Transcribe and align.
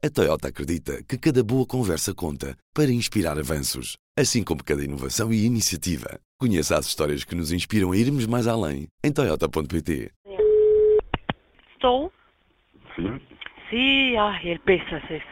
A 0.00 0.08
Toyota 0.08 0.46
acredita 0.46 1.02
que 1.02 1.18
cada 1.18 1.42
boa 1.42 1.66
conversa 1.66 2.14
conta 2.14 2.56
para 2.72 2.88
inspirar 2.92 3.36
avanços, 3.36 3.96
assim 4.16 4.44
como 4.44 4.62
cada 4.62 4.84
inovação 4.84 5.32
e 5.32 5.44
iniciativa. 5.44 6.20
Conheça 6.38 6.78
as 6.78 6.86
histórias 6.86 7.24
que 7.24 7.34
nos 7.34 7.50
inspiram 7.50 7.90
a 7.90 7.96
irmos 7.96 8.24
mais 8.24 8.46
além 8.46 8.86
em 9.02 9.10
Toyota.pt. 9.12 10.12
Estou? 11.74 12.12
Sim, 12.94 13.20
Sí, 13.70 14.16
ay, 14.16 14.50
el 14.52 14.60
pesas 14.60 15.02
ese. 15.10 15.26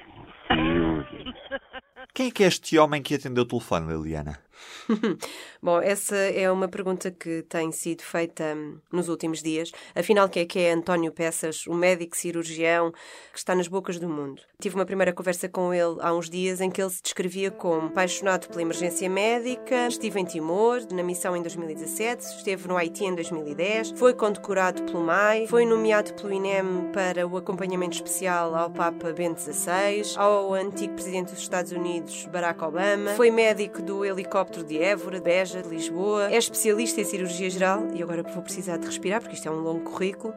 sim. 0.49 1.33
Quem 2.13 2.27
é 2.27 2.31
que 2.33 2.43
é 2.43 2.49
este 2.49 2.77
homem 2.77 3.03
que 3.03 3.15
atendeu 3.15 3.45
o 3.45 3.47
telefone, 3.47 3.87
Liliana? 3.93 4.41
Bom, 5.63 5.81
essa 5.81 6.17
é 6.17 6.51
uma 6.51 6.69
pergunta 6.69 7.11
que 7.11 7.43
tem 7.43 7.73
sido 7.73 8.03
feita 8.03 8.55
hum, 8.57 8.79
nos 8.93 9.09
últimos 9.09 9.43
dias. 9.43 9.73
Afinal, 9.95 10.29
quem 10.29 10.43
é 10.43 10.47
que 10.47 10.59
é 10.59 10.73
António 10.73 11.13
Peças, 11.13 11.67
o 11.67 11.75
médico 11.75 12.17
cirurgião 12.17 12.93
que 13.33 13.39
está 13.39 13.55
nas 13.55 13.69
bocas 13.69 13.99
do 13.99 14.09
mundo? 14.09 14.43
Tive 14.61 14.75
uma 14.75 14.87
primeira 14.87 15.13
conversa 15.13 15.49
com 15.49 15.73
ele 15.75 15.97
há 16.01 16.15
uns 16.15 16.31
dias 16.31 16.61
em 16.61 16.71
que 16.71 16.81
ele 16.81 16.91
se 16.91 17.03
descrevia 17.03 17.51
como 17.51 17.89
apaixonado 17.89 18.49
pela 18.49 18.63
emergência 18.63 19.09
médica, 19.09 19.87
estive 19.89 20.21
em 20.21 20.25
Timor, 20.25 20.81
na 20.93 21.03
missão 21.03 21.37
em 21.37 21.43
2017, 21.43 22.25
esteve 22.25 22.67
no 22.67 22.77
Haiti 22.77 23.05
em 23.05 23.15
2010, 23.15 23.93
foi 23.97 24.15
condecorado 24.15 24.83
pelo 24.85 25.01
MAI, 25.01 25.47
foi 25.47 25.67
nomeado 25.67 26.15
pelo 26.15 26.33
INEM 26.33 26.91
para 26.93 27.27
o 27.27 27.37
acompanhamento 27.37 27.97
especial 27.97 28.55
ao 28.55 28.71
Papa 28.71 29.13
Bento 29.13 29.41
XVI, 29.41 30.17
ao 30.17 30.55
antigo 30.55 30.95
presidente 30.95 31.33
dos 31.33 31.43
Estados 31.43 31.73
Unidos, 31.73 32.27
Barack 32.27 32.63
Obama, 32.65 33.11
foi 33.11 33.31
médico 33.31 33.83
do 33.83 34.05
helicóptero 34.05 34.46
de 34.65 34.79
Évora, 34.83 35.19
de 35.19 35.25
Beja, 35.25 35.63
de 35.63 35.69
Lisboa, 35.69 36.31
é 36.31 36.37
especialista 36.37 37.01
em 37.01 37.05
cirurgia 37.05 37.51
geral 37.51 37.89
e 37.95 38.03
agora 38.03 38.23
vou 38.23 38.43
precisar 38.43 38.77
de 38.79 38.87
respirar 38.87 39.21
porque 39.21 39.35
isto 39.35 39.49
é 39.49 39.51
um 39.51 39.61
longo 39.61 39.85
currículo. 39.91 40.33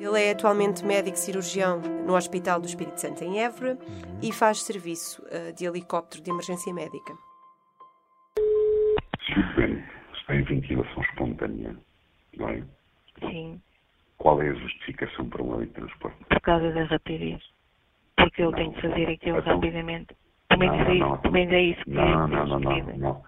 Ele 0.00 0.20
é 0.22 0.32
atualmente 0.32 0.84
médico 0.84 1.16
cirurgião 1.16 1.80
no 1.80 2.14
Hospital 2.14 2.60
do 2.60 2.66
Espírito 2.66 3.00
Santo 3.00 3.22
em 3.24 3.40
Évora 3.40 3.78
e 4.22 4.32
faz 4.32 4.62
serviço 4.62 5.22
eh, 5.30 5.52
de 5.52 5.64
helicóptero 5.64 6.22
de 6.22 6.30
emergência 6.30 6.72
médica. 6.74 7.14
O 9.36 10.16
está 10.16 10.34
em 10.36 10.42
ventilação 10.42 11.02
espontânea, 11.02 11.76
não 12.36 12.48
é? 12.48 12.62
Sim, 13.20 13.60
Qual 14.18 14.40
é 14.42 14.48
a 14.50 14.54
justificação 14.54 15.28
para 15.28 15.42
um 15.42 15.56
lei 15.56 15.66
de 15.66 15.72
transporte? 15.72 16.16
por 16.28 16.40
causa 16.40 16.70
da 16.72 16.84
rapidez. 16.84 17.42
Porque 18.16 18.42
eu 18.42 18.50
Não. 18.50 18.58
tenho 18.58 18.72
que 18.72 18.80
fazer 18.82 19.08
aquilo 19.08 19.38
Então- 19.38 19.54
rapidamente. 19.54 20.14
Pelo 20.48 20.60
menos, 20.60 20.78
é, 20.86 20.92
isso, 20.92 20.98
não. 21.00 21.36
é 21.36 21.62
isso 21.62 21.84
que 21.84 21.90
Não, 21.90 22.02
é 22.02 22.26
não, 22.28 22.46
não, 22.46 22.60
não, 22.60 22.96
não. 22.96 23.22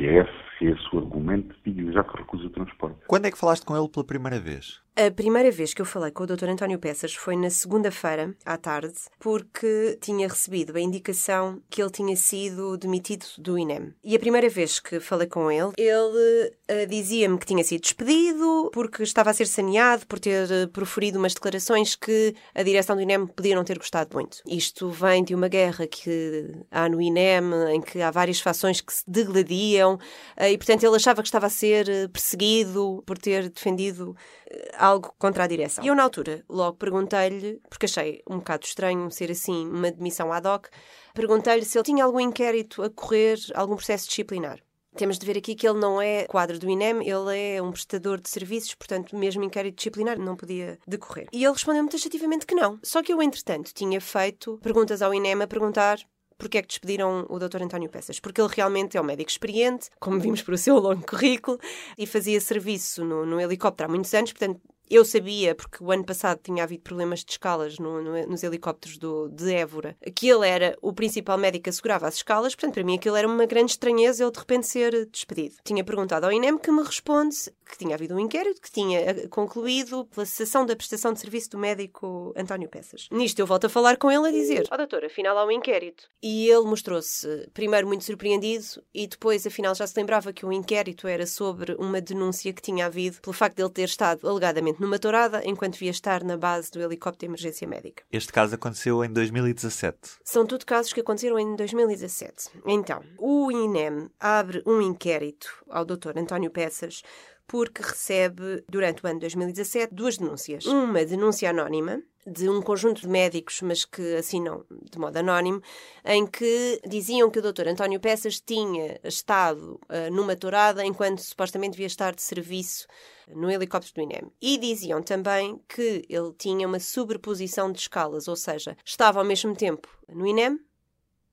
Se 0.00 0.06
é, 0.06 0.20
esse, 0.20 0.30
se 0.58 0.64
esse 0.64 0.96
o 0.96 0.98
argumento, 0.98 1.54
diga-lhe 1.62 1.92
já 1.92 2.02
que 2.02 2.16
recusa 2.16 2.46
o 2.46 2.50
transporte. 2.50 2.96
Quando 3.06 3.26
é 3.26 3.30
que 3.30 3.36
falaste 3.36 3.66
com 3.66 3.76
ele 3.76 3.86
pela 3.86 4.06
primeira 4.06 4.40
vez? 4.40 4.80
A 5.00 5.10
primeira 5.10 5.50
vez 5.50 5.72
que 5.72 5.80
eu 5.80 5.86
falei 5.86 6.10
com 6.10 6.24
o 6.24 6.26
Dr. 6.26 6.50
António 6.50 6.78
Peças 6.78 7.14
foi 7.14 7.34
na 7.34 7.48
segunda-feira, 7.48 8.36
à 8.44 8.58
tarde, 8.58 8.92
porque 9.18 9.96
tinha 9.98 10.28
recebido 10.28 10.76
a 10.76 10.80
indicação 10.80 11.62
que 11.70 11.80
ele 11.80 11.90
tinha 11.90 12.14
sido 12.14 12.76
demitido 12.76 13.24
do 13.38 13.58
INEM. 13.58 13.94
E 14.04 14.14
a 14.14 14.18
primeira 14.18 14.50
vez 14.50 14.78
que 14.78 15.00
falei 15.00 15.26
com 15.26 15.50
ele, 15.50 15.72
ele 15.78 16.52
eh, 16.68 16.84
dizia-me 16.84 17.38
que 17.38 17.46
tinha 17.46 17.64
sido 17.64 17.80
despedido 17.80 18.70
porque 18.74 19.02
estava 19.02 19.30
a 19.30 19.32
ser 19.32 19.46
saneado 19.46 20.06
por 20.06 20.18
ter 20.18 20.50
eh, 20.52 20.66
proferido 20.66 21.18
umas 21.18 21.32
declarações 21.32 21.96
que 21.96 22.34
a 22.54 22.62
direção 22.62 22.94
do 22.94 23.00
INEM 23.00 23.26
podia 23.26 23.56
não 23.56 23.64
ter 23.64 23.78
gostado 23.78 24.10
muito. 24.12 24.42
Isto 24.46 24.90
vem 24.90 25.24
de 25.24 25.34
uma 25.34 25.48
guerra 25.48 25.86
que 25.86 26.52
há 26.70 26.90
no 26.90 27.00
INEM, 27.00 27.70
em 27.72 27.80
que 27.80 28.02
há 28.02 28.10
várias 28.10 28.38
fações 28.38 28.82
que 28.82 28.92
se 28.92 29.04
degladiam, 29.08 29.98
eh, 30.36 30.52
e 30.52 30.58
portanto 30.58 30.84
ele 30.84 30.96
achava 30.96 31.22
que 31.22 31.28
estava 31.28 31.46
a 31.46 31.50
ser 31.50 32.10
perseguido 32.10 33.02
por 33.06 33.16
ter 33.16 33.48
defendido 33.48 34.14
eh, 34.50 34.70
algo 34.90 35.14
contra 35.18 35.44
a 35.44 35.46
direção. 35.46 35.84
E 35.84 35.88
eu, 35.88 35.94
na 35.94 36.02
altura, 36.02 36.44
logo 36.48 36.76
perguntei-lhe, 36.76 37.60
porque 37.68 37.86
achei 37.86 38.22
um 38.28 38.38
bocado 38.38 38.66
estranho 38.66 39.10
ser 39.10 39.30
assim 39.30 39.68
uma 39.68 39.90
demissão 39.90 40.32
ad 40.32 40.46
hoc, 40.46 40.68
perguntei-lhe 41.14 41.64
se 41.64 41.78
ele 41.78 41.84
tinha 41.84 42.04
algum 42.04 42.20
inquérito 42.20 42.82
a 42.82 42.90
correr, 42.90 43.38
algum 43.54 43.76
processo 43.76 44.08
disciplinar. 44.08 44.60
Temos 44.96 45.18
de 45.18 45.24
ver 45.24 45.38
aqui 45.38 45.54
que 45.54 45.68
ele 45.68 45.78
não 45.78 46.02
é 46.02 46.24
quadro 46.24 46.58
do 46.58 46.68
INEM, 46.68 47.08
ele 47.08 47.38
é 47.38 47.62
um 47.62 47.70
prestador 47.70 48.20
de 48.20 48.28
serviços, 48.28 48.74
portanto, 48.74 49.16
mesmo 49.16 49.44
inquérito 49.44 49.76
disciplinar 49.76 50.18
não 50.18 50.36
podia 50.36 50.78
decorrer. 50.86 51.28
E 51.32 51.44
ele 51.44 51.52
respondeu-me 51.52 51.88
taxativamente 51.88 52.44
que 52.44 52.56
não. 52.56 52.78
Só 52.82 53.00
que 53.00 53.12
eu, 53.12 53.22
entretanto, 53.22 53.72
tinha 53.72 54.00
feito 54.00 54.58
perguntas 54.60 55.00
ao 55.00 55.14
INEM 55.14 55.42
a 55.42 55.46
perguntar 55.46 55.98
porque 56.40 56.58
é 56.58 56.62
que 56.62 56.68
despediram 56.68 57.26
o 57.28 57.38
Dr. 57.38 57.62
António 57.62 57.90
Peças? 57.90 58.18
Porque 58.18 58.40
ele 58.40 58.50
realmente 58.50 58.96
é 58.96 59.00
um 59.00 59.04
médico 59.04 59.30
experiente, 59.30 59.90
como 60.00 60.18
vimos 60.18 60.42
pelo 60.42 60.56
seu 60.56 60.76
longo 60.78 61.06
currículo, 61.06 61.60
e 61.96 62.06
fazia 62.06 62.40
serviço 62.40 63.04
no, 63.04 63.26
no 63.26 63.38
helicóptero 63.38 63.88
há 63.88 63.92
muitos 63.92 64.12
anos, 64.14 64.32
portanto, 64.32 64.60
eu 64.90 65.04
sabia, 65.04 65.54
porque 65.54 65.82
o 65.82 65.90
ano 65.92 66.04
passado 66.04 66.40
tinha 66.42 66.64
havido 66.64 66.82
problemas 66.82 67.24
de 67.24 67.32
escalas 67.32 67.78
no- 67.78 68.02
no- 68.02 68.26
nos 68.26 68.42
helicópteros 68.42 68.98
do, 68.98 69.28
de 69.28 69.52
Évora, 69.54 69.96
que 70.14 70.28
ele 70.28 70.46
era 70.48 70.76
o 70.82 70.92
principal 70.92 71.38
médico 71.38 71.64
que 71.64 71.70
assegurava 71.70 72.08
as 72.08 72.16
escalas, 72.16 72.54
portanto, 72.54 72.74
para 72.74 72.84
mim 72.84 72.96
aquilo 72.96 73.16
era 73.16 73.26
uma 73.28 73.46
grande 73.46 73.72
estranheza 73.72 74.24
ele 74.24 74.32
de 74.32 74.38
repente 74.38 74.66
ser 74.66 75.06
despedido. 75.06 75.56
Tinha 75.64 75.84
perguntado 75.84 76.26
ao 76.26 76.32
INEM 76.32 76.58
que 76.58 76.70
me 76.72 76.82
responde 76.82 77.36
que 77.70 77.78
tinha 77.78 77.94
havido 77.94 78.14
um 78.16 78.18
inquérito, 78.18 78.60
que 78.60 78.70
tinha 78.70 78.98
eh, 79.00 79.28
concluído 79.28 80.04
pela 80.06 80.26
cessação 80.26 80.66
da 80.66 80.74
prestação 80.74 81.12
de 81.12 81.20
serviço 81.20 81.50
do 81.50 81.58
médico 81.58 82.32
António 82.36 82.68
Peças. 82.68 83.06
Nisto 83.12 83.38
eu 83.38 83.46
volto 83.46 83.66
a 83.66 83.68
falar 83.68 83.96
com 83.96 84.10
ele 84.10 84.26
a 84.26 84.30
dizer: 84.32 84.66
Ó 84.72 84.76
doutor, 84.76 85.04
afinal 85.04 85.38
há 85.38 85.44
um 85.46 85.50
inquérito. 85.52 86.08
E 86.20 86.48
ele 86.48 86.64
mostrou-se 86.64 87.48
primeiro 87.54 87.86
muito 87.86 88.02
surpreendido 88.04 88.64
e 88.92 89.06
depois, 89.06 89.46
afinal, 89.46 89.74
já 89.74 89.86
se 89.86 89.96
lembrava 89.96 90.32
que 90.32 90.44
o 90.44 90.52
inquérito 90.52 91.06
era 91.06 91.26
sobre 91.26 91.74
uma 91.78 92.00
denúncia 92.00 92.52
que 92.52 92.60
tinha 92.60 92.86
havido 92.86 93.20
pelo 93.20 93.32
facto 93.32 93.56
de 93.56 93.62
ele 93.62 93.70
ter 93.70 93.84
estado 93.84 94.28
alegadamente 94.28 94.79
numa 94.80 94.98
tourada 94.98 95.42
enquanto 95.44 95.74
devia 95.74 95.90
estar 95.90 96.24
na 96.24 96.36
base 96.36 96.70
do 96.72 96.80
helicóptero 96.80 97.20
de 97.20 97.26
emergência 97.26 97.68
médica. 97.68 98.02
Este 98.10 98.32
caso 98.32 98.54
aconteceu 98.54 99.04
em 99.04 99.12
2017. 99.12 99.98
São 100.24 100.46
tudo 100.46 100.64
casos 100.64 100.92
que 100.92 101.00
aconteceram 101.00 101.38
em 101.38 101.54
2017. 101.54 102.48
Então, 102.66 103.02
o 103.18 103.52
INEM 103.52 104.08
abre 104.18 104.62
um 104.66 104.80
inquérito 104.80 105.48
ao 105.68 105.84
Dr. 105.84 106.16
António 106.16 106.50
Peças 106.50 107.02
porque 107.50 107.82
recebe, 107.82 108.62
durante 108.68 109.04
o 109.04 109.08
ano 109.08 109.16
de 109.16 109.22
2017, 109.22 109.92
duas 109.92 110.16
denúncias. 110.16 110.64
Uma 110.66 111.04
denúncia 111.04 111.50
anónima 111.50 112.00
de 112.24 112.48
um 112.48 112.62
conjunto 112.62 113.00
de 113.00 113.08
médicos, 113.08 113.60
mas 113.62 113.84
que 113.84 114.14
assinam 114.14 114.64
de 114.70 114.96
modo 114.96 115.16
anónimo, 115.16 115.60
em 116.04 116.28
que 116.28 116.80
diziam 116.86 117.28
que 117.28 117.40
o 117.40 117.42
Dr. 117.42 117.66
António 117.66 117.98
Peças 117.98 118.40
tinha 118.40 119.00
estado 119.02 119.80
ah, 119.88 120.08
numa 120.10 120.36
tourada 120.36 120.84
enquanto 120.84 121.22
supostamente 121.22 121.72
devia 121.72 121.88
estar 121.88 122.14
de 122.14 122.22
serviço 122.22 122.86
no 123.34 123.50
helicóptero 123.50 123.94
do 123.96 124.02
INEM. 124.02 124.30
E 124.40 124.56
diziam 124.56 125.02
também 125.02 125.60
que 125.68 126.04
ele 126.08 126.32
tinha 126.38 126.68
uma 126.68 126.78
sobreposição 126.78 127.72
de 127.72 127.80
escalas, 127.80 128.28
ou 128.28 128.36
seja, 128.36 128.76
estava 128.84 129.18
ao 129.18 129.24
mesmo 129.24 129.56
tempo 129.56 129.88
no 130.08 130.24
INEM 130.24 130.60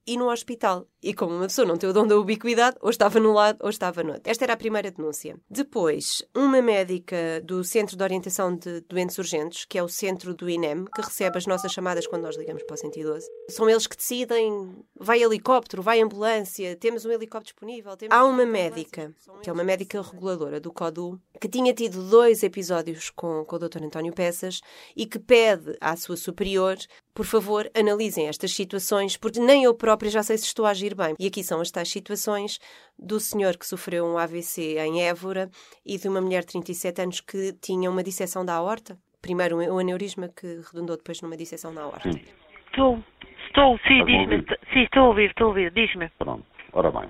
e 0.07 0.17
no 0.17 0.31
hospital. 0.31 0.87
E 1.03 1.13
como 1.13 1.35
uma 1.35 1.47
pessoa 1.47 1.67
não 1.67 1.77
tem 1.77 1.89
o 1.89 1.93
dom 1.93 2.07
da 2.07 2.17
ubiquidade, 2.17 2.77
ou 2.81 2.89
estava 2.89 3.19
num 3.19 3.33
lado 3.33 3.59
ou 3.61 3.69
estava 3.69 4.03
no 4.03 4.13
outro. 4.13 4.31
Esta 4.31 4.45
era 4.45 4.53
a 4.53 4.57
primeira 4.57 4.89
denúncia. 4.89 5.37
Depois, 5.49 6.23
uma 6.33 6.61
médica 6.61 7.41
do 7.43 7.63
Centro 7.63 7.97
de 7.97 8.03
Orientação 8.03 8.55
de 8.55 8.81
Doentes 8.81 9.17
Urgentes, 9.17 9.65
que 9.65 9.77
é 9.77 9.83
o 9.83 9.89
centro 9.89 10.33
do 10.33 10.49
INEM, 10.49 10.85
que 10.85 11.01
recebe 11.01 11.37
as 11.37 11.45
nossas 11.45 11.73
chamadas 11.73 12.07
quando 12.07 12.23
nós 12.23 12.37
ligamos 12.37 12.63
para 12.63 12.75
o 12.75 12.77
112. 12.77 13.27
São 13.49 13.69
eles 13.69 13.85
que 13.85 13.97
decidem, 13.97 14.75
vai 14.97 15.21
helicóptero, 15.21 15.83
vai 15.83 16.01
ambulância, 16.01 16.75
temos 16.77 17.05
um 17.05 17.11
helicóptero 17.11 17.53
disponível. 17.53 17.93
Há 18.09 18.25
um 18.25 18.37
uma 18.37 18.45
médica, 18.45 19.11
que 19.41 19.49
é 19.49 19.53
uma 19.53 19.63
médica 19.63 19.99
reguladora 19.99 20.59
do 20.59 20.71
CODU, 20.71 21.19
que 21.41 21.49
tinha 21.49 21.73
tido 21.73 22.07
dois 22.07 22.43
episódios 22.43 23.09
com, 23.09 23.43
com 23.45 23.55
o 23.55 23.59
Dr. 23.59 23.83
António 23.83 24.13
Peças 24.13 24.61
e 24.95 25.07
que 25.07 25.17
pede 25.17 25.75
à 25.81 25.95
sua 25.95 26.15
superior, 26.15 26.77
por 27.15 27.25
favor, 27.25 27.69
analisem 27.73 28.27
estas 28.27 28.53
situações, 28.53 29.17
porque 29.17 29.39
nem 29.39 29.63
eu 29.63 29.73
própria 29.73 30.11
já 30.11 30.21
sei 30.21 30.37
se 30.37 30.45
estou 30.45 30.67
a 30.67 30.69
agir 30.69 30.86
bem. 30.95 31.15
E 31.19 31.27
aqui 31.27 31.43
são 31.43 31.61
as 31.61 31.71
tais 31.71 31.89
situações 31.89 32.59
do 32.97 33.19
senhor 33.19 33.57
que 33.57 33.65
sofreu 33.65 34.05
um 34.05 34.17
AVC 34.17 34.77
em 34.79 35.03
Évora 35.03 35.49
e 35.85 35.97
de 35.97 36.07
uma 36.07 36.21
mulher 36.21 36.41
de 36.41 36.47
37 36.47 37.01
anos 37.01 37.21
que 37.21 37.53
tinha 37.61 37.89
uma 37.89 38.03
disseção 38.03 38.45
da 38.45 38.53
aorta. 38.55 38.97
Primeiro 39.21 39.57
um 39.57 39.79
aneurisma 39.79 40.29
que 40.29 40.61
redundou 40.71 40.95
depois 40.97 41.21
numa 41.21 41.35
disseção 41.35 41.73
na 41.73 41.81
aorta. 41.81 42.11
Sim, 42.11 42.21
Estou, 42.67 43.03
estou, 43.47 43.79
sim, 43.87 44.05
diz-me. 44.05 44.45
Sim, 44.71 44.81
estou 44.83 45.03
a 45.03 45.07
ouvir, 45.07 45.29
estou 45.31 45.45
a 45.45 45.49
ouvir, 45.49 45.71
diz-me. 45.71 46.09
pronto. 46.19 46.45
Ora 46.73 46.91
bem, 46.91 47.09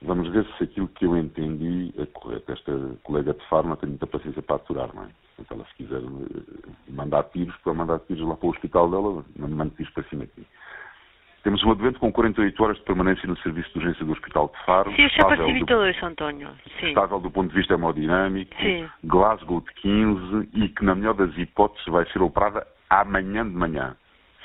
vamos 0.00 0.30
ver 0.30 0.46
se 0.56 0.64
aquilo 0.64 0.88
que 0.88 1.04
eu 1.04 1.14
entendi 1.16 1.92
é 1.98 2.06
correto. 2.06 2.50
Esta 2.52 2.72
colega 3.02 3.34
de 3.34 3.44
farma 3.48 3.76
tem 3.76 3.90
muita 3.90 4.06
paciência 4.06 4.40
para 4.40 4.56
aturar, 4.56 4.94
não 4.94 5.04
é? 5.04 5.08
Portanto, 5.36 5.52
ela 5.60 5.68
se 5.68 5.74
quiser 5.74 6.00
eh, 6.00 6.70
mandar 6.88 7.24
tiros, 7.24 7.54
para 7.58 7.74
mandar 7.74 7.98
tiros 8.00 8.26
lá 8.26 8.34
para 8.36 8.46
o 8.46 8.50
hospital 8.50 8.90
dela, 8.90 9.24
não 9.36 9.48
mande 9.48 9.74
tiros 9.74 9.92
para 9.92 10.04
cima 10.04 10.24
aqui. 10.24 10.46
Temos 11.48 11.62
uma 11.62 11.74
doente 11.74 11.98
com 11.98 12.12
48 12.12 12.62
horas 12.62 12.76
de 12.76 12.82
permanência 12.84 13.26
no 13.26 13.34
serviço 13.38 13.70
de 13.72 13.78
urgência 13.78 14.04
do 14.04 14.12
Hospital 14.12 14.52
de 14.54 14.66
Faro. 14.66 14.94
Sim, 14.94 15.06
os 15.06 15.12
estável 15.12 15.36
do- 15.38 15.46
capacitadores, 15.46 16.02
António. 16.02 16.50
Sim. 16.78 16.88
estável 16.88 17.20
do 17.20 17.30
ponto 17.30 17.48
de 17.48 17.54
vista 17.56 17.72
hemodinâmico, 17.72 18.54
Sim. 18.60 18.86
Glasgow 19.02 19.62
de 19.62 19.72
15 19.80 20.48
e 20.52 20.68
que, 20.68 20.84
na 20.84 20.94
melhor 20.94 21.14
das 21.14 21.34
hipóteses, 21.38 21.86
vai 21.86 22.04
ser 22.12 22.20
operada 22.20 22.66
amanhã 22.90 23.48
de 23.48 23.54
manhã. 23.54 23.96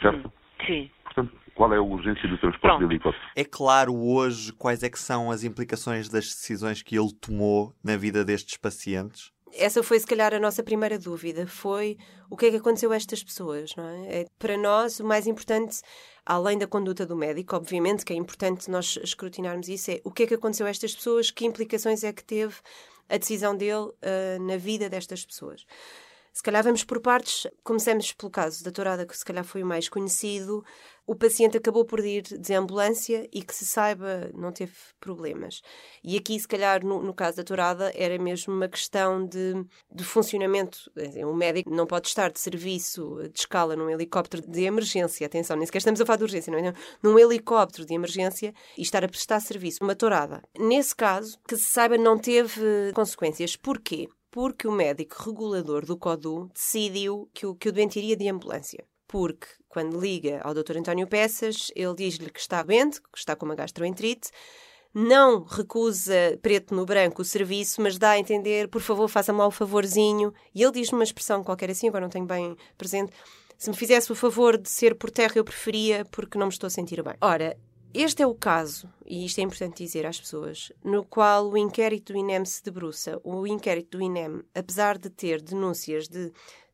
Certo? 0.01 0.31
Sim. 0.65 0.89
Portanto, 1.03 1.33
qual 1.55 1.73
é 1.73 1.77
a 1.77 1.81
urgência 1.81 2.25
do 2.29 2.37
transporte 2.37 2.61
Pronto. 2.61 2.79
de 2.79 2.85
helicóptero? 2.85 3.25
É 3.35 3.43
claro 3.43 3.93
hoje 3.93 4.53
quais 4.53 4.81
é 4.81 4.89
que 4.89 4.97
são 4.97 5.29
as 5.29 5.43
implicações 5.43 6.07
das 6.07 6.23
decisões 6.23 6.81
que 6.81 6.97
ele 6.97 7.11
tomou 7.21 7.73
na 7.83 7.97
vida 7.97 8.23
destes 8.23 8.55
pacientes? 8.55 9.32
Essa 9.55 9.83
foi, 9.83 9.99
se 9.99 10.07
calhar, 10.07 10.33
a 10.33 10.39
nossa 10.39 10.63
primeira 10.63 10.97
dúvida. 10.97 11.45
Foi 11.45 11.97
o 12.29 12.35
que 12.35 12.47
é 12.47 12.51
que 12.51 12.57
aconteceu 12.57 12.91
a 12.91 12.95
estas 12.95 13.23
pessoas, 13.23 13.75
não 13.75 13.87
é? 13.87 14.21
é 14.21 14.25
para 14.39 14.57
nós, 14.57 14.99
o 14.99 15.05
mais 15.05 15.27
importante, 15.27 15.81
além 16.25 16.57
da 16.57 16.65
conduta 16.65 17.05
do 17.05 17.15
médico, 17.15 17.55
obviamente, 17.55 18.03
que 18.03 18.13
é 18.13 18.15
importante 18.15 18.69
nós 18.69 18.97
escrutinarmos 19.03 19.67
isso, 19.67 19.91
é 19.91 20.01
o 20.03 20.11
que 20.11 20.23
é 20.23 20.27
que 20.27 20.33
aconteceu 20.33 20.65
a 20.65 20.69
estas 20.69 20.95
pessoas, 20.95 21.29
que 21.29 21.45
implicações 21.45 22.03
é 22.03 22.11
que 22.11 22.23
teve 22.23 22.55
a 23.07 23.17
decisão 23.17 23.55
dele 23.55 23.89
uh, 23.89 24.41
na 24.41 24.57
vida 24.57 24.89
destas 24.89 25.25
pessoas. 25.25 25.65
Se 26.33 26.41
calhar 26.41 26.63
vamos 26.63 26.83
por 26.83 26.99
partes. 26.99 27.45
Começamos 27.63 28.11
pelo 28.11 28.31
caso 28.31 28.63
da 28.63 28.71
tourada, 28.71 29.05
que 29.05 29.15
se 29.15 29.23
calhar 29.23 29.43
foi 29.43 29.61
o 29.61 29.67
mais 29.67 29.87
conhecido. 29.87 30.65
O 31.05 31.13
paciente 31.13 31.57
acabou 31.57 31.85
por 31.85 31.99
ir 31.99 32.23
de 32.23 32.53
ambulância 32.55 33.29
e 33.31 33.43
que 33.43 33.53
se 33.53 33.67
saiba 33.67 34.31
não 34.33 34.51
teve 34.51 34.73
problemas. 34.99 35.61
E 36.03 36.17
aqui, 36.17 36.39
se 36.39 36.47
calhar, 36.47 36.83
no, 36.83 37.03
no 37.03 37.13
caso 37.13 37.37
da 37.37 37.43
tourada, 37.43 37.91
era 37.93 38.17
mesmo 38.17 38.51
uma 38.51 38.67
questão 38.67 39.23
de, 39.27 39.53
de 39.93 40.03
funcionamento. 40.03 40.91
Um 41.17 41.35
médico 41.35 41.69
não 41.69 41.85
pode 41.85 42.07
estar 42.07 42.31
de 42.31 42.39
serviço 42.39 43.19
de 43.31 43.39
escala 43.39 43.75
num 43.75 43.89
helicóptero 43.89 44.41
de 44.49 44.63
emergência. 44.63 45.27
Atenção, 45.27 45.55
nem 45.55 45.67
sequer 45.67 45.79
estamos 45.79 46.01
a 46.01 46.05
falar 46.05 46.17
de 46.17 46.23
urgência, 46.23 46.51
não 46.51 46.57
é? 46.57 46.73
Num 47.03 47.19
helicóptero 47.19 47.85
de 47.85 47.93
emergência 47.93 48.55
e 48.75 48.81
estar 48.81 49.03
a 49.03 49.07
prestar 49.07 49.39
serviço. 49.39 49.83
Uma 49.83 49.95
tourada. 49.95 50.41
Nesse 50.57 50.95
caso, 50.95 51.37
que 51.47 51.55
se 51.55 51.65
saiba, 51.65 51.95
não 51.95 52.17
teve 52.17 52.91
consequências. 52.95 53.55
Porquê? 53.55 54.09
Porque 54.33 54.67
o 54.67 54.71
médico 54.71 55.15
regulador 55.23 55.85
do 55.85 55.95
CODU 55.95 56.49
decidiu 56.55 57.29
que 57.35 57.45
o, 57.45 57.53
que 57.53 57.69
o 57.69 57.71
doente 57.71 57.99
iria 57.99 58.17
de 58.17 58.27
ambulância. 58.27 58.83
Porque, 59.07 59.45
quando 59.69 60.01
liga 60.01 60.41
ao 60.43 60.55
Dr. 60.55 60.79
António 60.79 61.05
Peças, 61.05 61.71
ele 61.75 61.93
diz-lhe 61.93 62.31
que 62.31 62.39
está 62.39 62.63
doente, 62.63 62.99
que 62.99 63.19
está 63.19 63.35
com 63.35 63.45
uma 63.45 63.53
gastroenterite, 63.53 64.31
não 64.91 65.43
recusa 65.43 66.39
preto 66.41 66.73
no 66.73 66.83
branco 66.83 67.21
o 67.21 67.25
serviço, 67.25 67.79
mas 67.79 67.99
dá 67.99 68.09
a 68.09 68.19
entender, 68.19 68.69
por 68.69 68.81
favor, 68.81 69.07
faça-me 69.07 69.37
lá 69.37 69.45
o 69.45 69.51
favorzinho. 69.51 70.33
E 70.53 70.63
ele 70.63 70.71
diz-me 70.71 70.97
uma 70.97 71.03
expressão 71.03 71.43
qualquer 71.43 71.69
assim, 71.69 71.87
agora 71.87 72.01
não 72.01 72.09
tenho 72.09 72.25
bem 72.25 72.57
presente. 72.75 73.13
Se 73.55 73.69
me 73.69 73.75
fizesse 73.75 74.11
o 74.11 74.15
favor 74.15 74.57
de 74.57 74.67
ser 74.67 74.95
por 74.95 75.11
terra, 75.11 75.33
eu 75.35 75.43
preferia, 75.43 76.05
porque 76.05 76.39
não 76.39 76.47
me 76.47 76.51
estou 76.51 76.65
a 76.65 76.71
sentir 76.71 77.03
bem. 77.03 77.13
Ora, 77.21 77.55
este 77.93 78.23
é 78.23 78.27
o 78.27 78.33
caso, 78.33 78.89
e 79.05 79.25
isto 79.25 79.39
é 79.39 79.43
importante 79.43 79.83
dizer 79.83 80.05
às 80.05 80.19
pessoas, 80.19 80.71
no 80.83 81.05
qual 81.05 81.49
o 81.49 81.57
inquérito 81.57 82.13
do 82.13 82.19
INEM 82.19 82.43
se 82.43 82.63
debruça. 82.63 83.21
O 83.23 83.45
inquérito 83.45 83.97
do 83.97 84.03
INEM, 84.03 84.41
apesar 84.55 84.97
de 84.97 85.09
ter 85.09 85.41
denúncias 85.41 86.07
de 86.07 86.31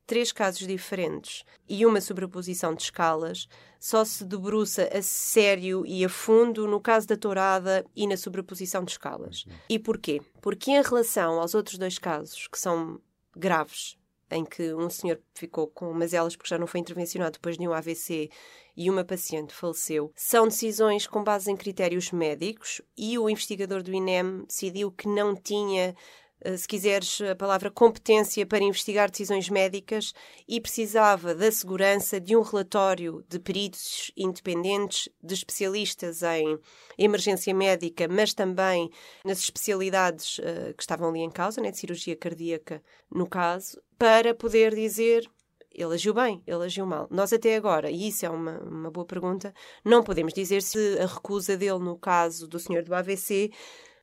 três 0.08 0.32
casos 0.32 0.66
diferentes 0.66 1.44
e 1.68 1.86
uma 1.86 2.02
sobreposição 2.02 2.74
de 2.74 2.82
escalas, 2.82 3.48
só 3.80 4.04
se 4.04 4.26
debruça 4.26 4.90
a 4.92 5.04
sério 5.04 5.86
e 5.86 6.04
a 6.04 6.10
fundo 6.10 6.66
no 6.68 6.82
caso 6.82 7.06
da 7.06 7.16
tourada 7.16 7.86
e 7.96 8.08
na 8.08 8.18
sobreposição 8.18 8.84
de 8.84 8.92
escalas. 8.92 9.46
E 9.70 9.78
porquê? 9.78 10.20
Porque 10.42 10.72
em 10.72 10.82
relação 10.82 11.40
aos 11.40 11.54
outros 11.54 11.78
dois 11.78 12.00
casos, 12.00 12.48
que 12.48 12.58
são 12.58 13.00
graves, 13.36 13.99
em 14.32 14.46
que 14.46 14.74
um 14.74 14.90
senhor 14.90 15.20
ficou 15.34 15.68
com 15.68 15.94
mazelas 15.94 16.36
porque 16.36 16.50
já 16.50 16.58
não 16.58 16.68
foi 16.68 16.80
intervencionado 16.80 17.34
depois 17.34 17.58
de 17.58 17.68
um 17.68 17.74
AVC 17.74 18.30
e 18.76 18.90
uma 18.90 19.04
paciente 19.04 19.54
faleceu, 19.54 20.12
são 20.16 20.48
decisões 20.48 21.06
com 21.06 21.24
base 21.24 21.52
em 21.52 21.56
critérios 21.58 22.12
médicos 22.12 22.82
e 22.98 23.18
o 23.18 23.30
investigador 23.30 23.84
do 23.84 23.94
INEM 23.94 24.46
decidiu 24.46 24.92
que 24.92 25.08
não 25.08 25.36
tinha 25.36 25.96
eh, 26.42 26.56
se 26.56 26.68
quiseres 26.68 27.20
a 27.22 27.36
palavra 27.36 27.70
competência 27.70 28.46
para 28.46 28.64
investigar 28.64 29.10
decisões 29.10 29.50
médicas 29.50 30.14
e 30.48 30.62
precisava 30.62 31.36
da 31.36 31.52
segurança 31.52 32.20
de 32.20 32.36
um 32.36 32.42
relatório 32.42 33.24
de 33.28 33.40
peritos 33.40 34.12
independentes, 34.16 35.10
de 35.22 35.34
especialistas 35.34 36.24
em 36.24 36.58
emergência 36.98 37.54
médica, 37.54 38.08
mas 38.08 38.34
também 38.34 38.90
nas 39.26 39.40
especialidades 39.40 40.40
uh, 40.40 40.74
que 40.76 40.84
estavam 40.84 41.10
ali 41.10 41.20
em 41.20 41.30
causa, 41.30 41.62
né, 41.62 41.72
de 41.72 41.78
cirurgia 41.78 42.16
cardíaca, 42.16 42.82
no 43.12 43.28
caso, 43.28 43.82
para 44.00 44.34
poder 44.34 44.74
dizer 44.74 45.30
ele 45.72 45.94
agiu 45.94 46.14
bem, 46.14 46.42
ele 46.48 46.64
agiu 46.64 46.86
mal. 46.86 47.08
Nós 47.12 47.32
até 47.32 47.56
agora, 47.56 47.92
e 47.92 48.08
isso 48.08 48.26
é 48.26 48.30
uma, 48.30 48.60
uma 48.60 48.90
boa 48.92 49.06
pergunta, 49.06 49.54
não 49.86 50.04
podemos 50.04 50.34
dizer 50.34 50.62
se 50.62 50.98
a 51.00 51.06
recusa 51.06 51.56
dele 51.56 51.80
no 51.80 51.98
caso 51.98 52.48
do 52.48 52.60
senhor 52.60 52.84
do 52.84 52.94
AVC 52.94 53.52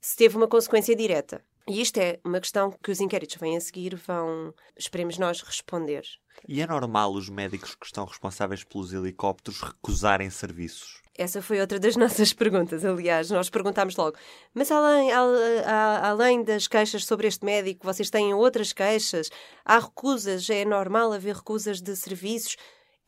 se 0.00 0.16
teve 0.16 0.36
uma 0.36 0.46
consequência 0.46 0.94
direta. 0.94 1.44
E 1.68 1.80
isto 1.80 1.98
é 1.98 2.20
uma 2.24 2.40
questão 2.40 2.70
que 2.70 2.92
os 2.92 3.00
inquéritos 3.00 3.36
vêm 3.36 3.56
a 3.56 3.60
seguir 3.60 3.96
vão, 3.96 4.54
esperemos 4.78 5.18
nós, 5.18 5.40
responder. 5.42 6.04
E 6.46 6.60
é 6.60 6.66
normal 6.66 7.12
os 7.12 7.28
médicos 7.28 7.74
que 7.74 7.86
estão 7.86 8.04
responsáveis 8.04 8.62
pelos 8.62 8.92
helicópteros 8.92 9.60
recusarem 9.62 10.30
serviços? 10.30 11.02
Essa 11.18 11.42
foi 11.42 11.60
outra 11.60 11.80
das 11.80 11.96
nossas 11.98 12.32
perguntas, 12.32 12.84
aliás. 12.84 13.30
Nós 13.30 13.50
perguntámos 13.50 13.96
logo, 13.96 14.16
mas 14.54 14.70
além, 14.70 15.10
além 15.10 16.44
das 16.44 16.68
queixas 16.68 17.04
sobre 17.04 17.26
este 17.26 17.44
médico, 17.44 17.84
vocês 17.84 18.10
têm 18.10 18.32
outras 18.32 18.72
queixas? 18.72 19.28
Há 19.64 19.80
recusas? 19.80 20.48
É 20.48 20.64
normal 20.64 21.12
haver 21.12 21.34
recusas 21.34 21.80
de 21.80 21.96
serviços? 21.96 22.56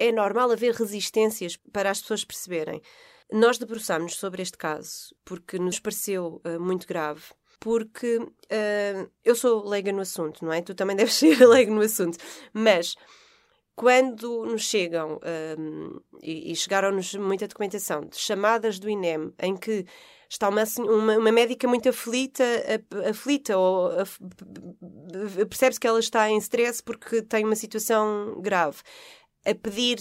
É 0.00 0.10
normal 0.10 0.50
haver 0.50 0.74
resistências 0.74 1.56
para 1.72 1.90
as 1.90 2.00
pessoas 2.00 2.24
perceberem? 2.24 2.82
Nós 3.30 3.58
debruçámos 3.58 4.16
sobre 4.16 4.42
este 4.42 4.56
caso 4.56 5.14
porque 5.24 5.58
nos 5.58 5.78
pareceu 5.78 6.40
uh, 6.44 6.58
muito 6.58 6.86
grave 6.86 7.22
porque 7.60 8.18
uh, 8.18 9.10
eu 9.24 9.34
sou 9.34 9.66
leiga 9.68 9.92
no 9.92 10.00
assunto, 10.00 10.44
não 10.44 10.52
é? 10.52 10.62
Tu 10.62 10.74
também 10.74 10.94
deves 10.96 11.14
ser 11.14 11.44
leiga 11.46 11.72
no 11.72 11.80
assunto. 11.80 12.18
Mas 12.52 12.94
quando 13.78 14.44
nos 14.44 14.62
chegam 14.62 15.20
um, 15.56 16.00
e, 16.20 16.50
e 16.50 16.56
chegaram-nos 16.56 17.14
muita 17.14 17.46
documentação 17.46 18.00
de 18.00 18.16
chamadas 18.16 18.78
do 18.80 18.90
INEM 18.90 19.32
em 19.38 19.56
que 19.56 19.86
está 20.28 20.48
uma, 20.48 20.64
uma, 20.78 21.16
uma 21.16 21.32
médica 21.32 21.68
muito 21.68 21.88
aflita, 21.88 22.44
aflita 23.08 23.56
ou 23.56 23.90
percebe-se 25.48 25.78
que 25.78 25.86
ela 25.86 26.00
está 26.00 26.28
em 26.28 26.38
stress 26.38 26.82
porque 26.82 27.22
tem 27.22 27.44
uma 27.44 27.54
situação 27.54 28.40
grave. 28.40 28.78
A 29.46 29.54
pedir, 29.54 29.98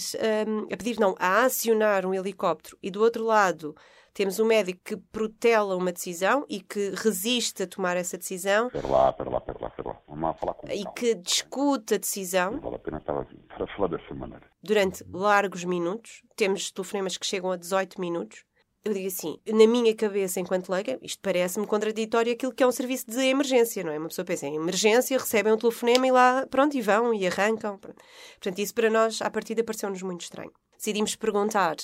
um, 0.47 0.73
a 0.73 0.75
pedir 0.75 0.99
não, 0.99 1.15
a 1.19 1.45
acionar 1.45 2.03
um 2.05 2.13
helicóptero 2.13 2.77
e 2.81 2.89
do 2.89 3.01
outro 3.01 3.23
lado 3.23 3.75
temos 4.17 4.39
um 4.39 4.45
médico 4.45 4.79
que 4.83 4.97
protela 4.97 5.75
uma 5.75 5.91
decisão 5.91 6.43
e 6.49 6.59
que 6.59 6.89
resiste 6.95 7.61
a 7.61 7.67
tomar 7.67 7.95
essa 7.95 8.17
decisão. 8.17 8.65
Espera 8.65 8.87
lá, 8.87 9.09
espera 9.11 9.29
lá, 9.29 9.37
espera 9.37 9.59
lá, 9.61 9.67
espera 9.67 9.89
lá. 9.89 10.01
Vamos 10.07 10.23
lá 10.23 10.33
falar 10.33 10.53
com 10.55 10.67
E 10.69 10.83
que 10.95 11.13
discute 11.13 11.93
a 11.93 11.97
decisão. 11.99 12.53
Não 12.53 12.59
vale 12.59 12.77
a 12.77 12.79
pena 12.79 12.97
estar 12.97 13.13
a 13.13 13.67
falar 13.75 13.89
dessa 13.89 14.15
maneira. 14.15 14.43
Durante 14.63 15.05
largos 15.13 15.63
minutos. 15.63 16.23
Temos 16.35 16.71
telefonemas 16.71 17.15
que 17.15 17.27
chegam 17.27 17.51
a 17.51 17.57
18 17.57 18.01
minutos. 18.01 18.43
Eu 18.83 18.91
digo 18.91 19.05
assim, 19.05 19.37
na 19.47 19.67
minha 19.67 19.95
cabeça, 19.95 20.39
enquanto 20.39 20.69
leiga, 20.69 20.97
isto 21.03 21.19
parece-me 21.21 21.67
contraditório 21.67 22.33
aquilo 22.33 22.53
que 22.53 22.63
é 22.63 22.67
um 22.67 22.71
serviço 22.71 23.05
de 23.11 23.19
emergência, 23.19 23.83
não 23.83 23.91
é? 23.91 23.99
Uma 23.99 24.07
pessoa 24.07 24.25
pensa 24.25 24.47
em 24.47 24.55
emergência, 24.55 25.15
recebem 25.15 25.53
um 25.53 25.57
telefonema 25.57 26.07
e 26.07 26.11
lá, 26.11 26.47
pronto, 26.49 26.75
e 26.75 26.81
vão 26.81 27.13
e 27.13 27.27
arrancam. 27.27 27.77
Portanto, 27.77 28.57
isso 28.57 28.73
para 28.73 28.89
nós, 28.89 29.21
à 29.21 29.29
partida, 29.29 29.63
pareceu-nos 29.63 30.01
muito 30.01 30.21
estranho 30.21 30.51
decidimos 30.77 31.15
perguntar 31.15 31.75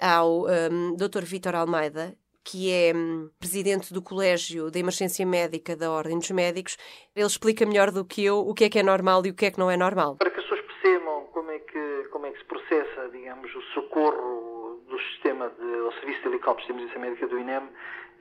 ao 0.00 0.46
um, 0.46 0.94
Dr. 0.96 1.24
Vítor 1.24 1.54
Almeida, 1.54 2.16
que 2.44 2.70
é 2.70 2.92
um, 2.94 3.30
presidente 3.40 3.92
do 3.92 4.02
Colégio 4.02 4.70
de 4.70 4.78
Emergência 4.78 5.24
Médica 5.24 5.74
da 5.74 5.90
Ordem 5.90 6.18
dos 6.18 6.30
Médicos. 6.30 6.76
Ele 7.16 7.26
explica 7.26 7.64
melhor 7.64 7.90
do 7.90 8.04
que 8.04 8.24
eu 8.24 8.38
o 8.38 8.52
que 8.54 8.64
é 8.64 8.68
que 8.68 8.78
é 8.78 8.82
normal 8.82 9.24
e 9.24 9.30
o 9.30 9.34
que 9.34 9.46
é 9.46 9.50
que 9.50 9.58
não 9.58 9.70
é 9.70 9.76
normal. 9.76 10.16
Para 10.16 10.30
que 10.30 10.38
as 10.38 10.44
pessoas 10.44 10.60
percebam 10.60 11.26
como 11.32 11.50
é 11.50 11.58
que, 11.58 12.08
como 12.12 12.26
é 12.26 12.30
que 12.30 12.38
se 12.38 12.44
processa, 12.44 13.08
digamos, 13.10 13.52
o 13.54 13.62
socorro 13.72 14.82
do 14.88 14.98
sistema 14.98 15.50
de, 15.58 15.64
o 15.64 15.92
serviço 15.92 16.20
de 16.20 16.28
helicópteros 16.28 16.66
de 16.66 16.72
emergência 16.72 17.00
médica 17.00 17.26
do 17.26 17.38
INEM, 17.38 17.62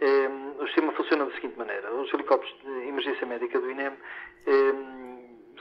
um, 0.02 0.64
o 0.64 0.68
sistema 0.68 0.94
funciona 0.94 1.26
da 1.26 1.32
seguinte 1.34 1.58
maneira. 1.58 1.94
Os 1.94 2.14
helicópteros 2.14 2.56
de 2.64 2.88
emergência 2.88 3.28
médica 3.28 3.60
do 3.60 3.70
INEM 3.70 3.92
hum, 4.48 5.03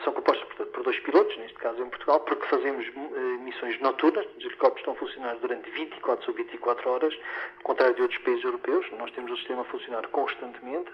são 0.04 0.12
portanto, 0.12 0.66
por 0.72 0.82
dois 0.82 0.98
pilotos, 1.00 1.36
neste 1.36 1.58
caso 1.58 1.82
em 1.82 1.88
Portugal, 1.88 2.20
porque 2.20 2.46
fazemos 2.46 2.86
uh, 2.88 3.20
missões 3.42 3.78
noturnas. 3.80 4.26
Os 4.36 4.44
helicópteros 4.44 4.78
estão 4.80 4.92
a 4.94 4.96
funcionar 4.96 5.36
durante 5.36 5.70
24 5.70 6.24
sobre 6.24 6.42
24 6.44 6.90
horas, 6.90 7.14
ao 7.58 7.62
contrário 7.62 7.94
de 7.94 8.02
outros 8.02 8.20
países 8.22 8.44
europeus. 8.44 8.86
Nós 8.98 9.10
temos 9.12 9.30
o 9.30 9.36
sistema 9.36 9.62
a 9.62 9.64
funcionar 9.64 10.06
constantemente 10.08 10.92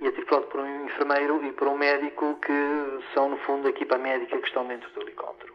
e 0.00 0.06
é 0.06 0.10
tripulado 0.10 0.46
por 0.46 0.60
um 0.60 0.86
enfermeiro 0.86 1.44
e 1.44 1.52
por 1.52 1.68
um 1.68 1.76
médico 1.76 2.38
que 2.40 3.04
são, 3.12 3.28
no 3.28 3.36
fundo, 3.38 3.66
a 3.66 3.70
equipa 3.70 3.98
médica 3.98 4.38
que 4.38 4.48
está 4.48 4.62
dentro 4.62 4.90
do 4.90 5.02
helicóptero. 5.02 5.54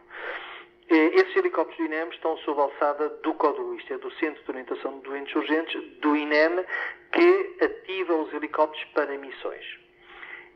Esses 0.88 1.36
helicópteros 1.36 1.78
do 1.78 1.84
INEM 1.84 2.08
estão 2.08 2.36
sob 2.38 2.60
a 2.60 2.64
alçada 2.64 3.08
do 3.22 3.32
CODU, 3.34 3.76
isto 3.76 3.94
é, 3.94 3.98
do 3.98 4.10
Centro 4.14 4.42
de 4.42 4.50
Orientação 4.50 4.98
de 4.98 5.04
Doentes 5.04 5.34
Urgentes, 5.36 5.80
do 6.00 6.16
INEM, 6.16 6.64
que 7.12 7.56
ativa 7.64 8.16
os 8.16 8.34
helicópteros 8.34 8.84
para 8.92 9.16
missões. 9.16 9.64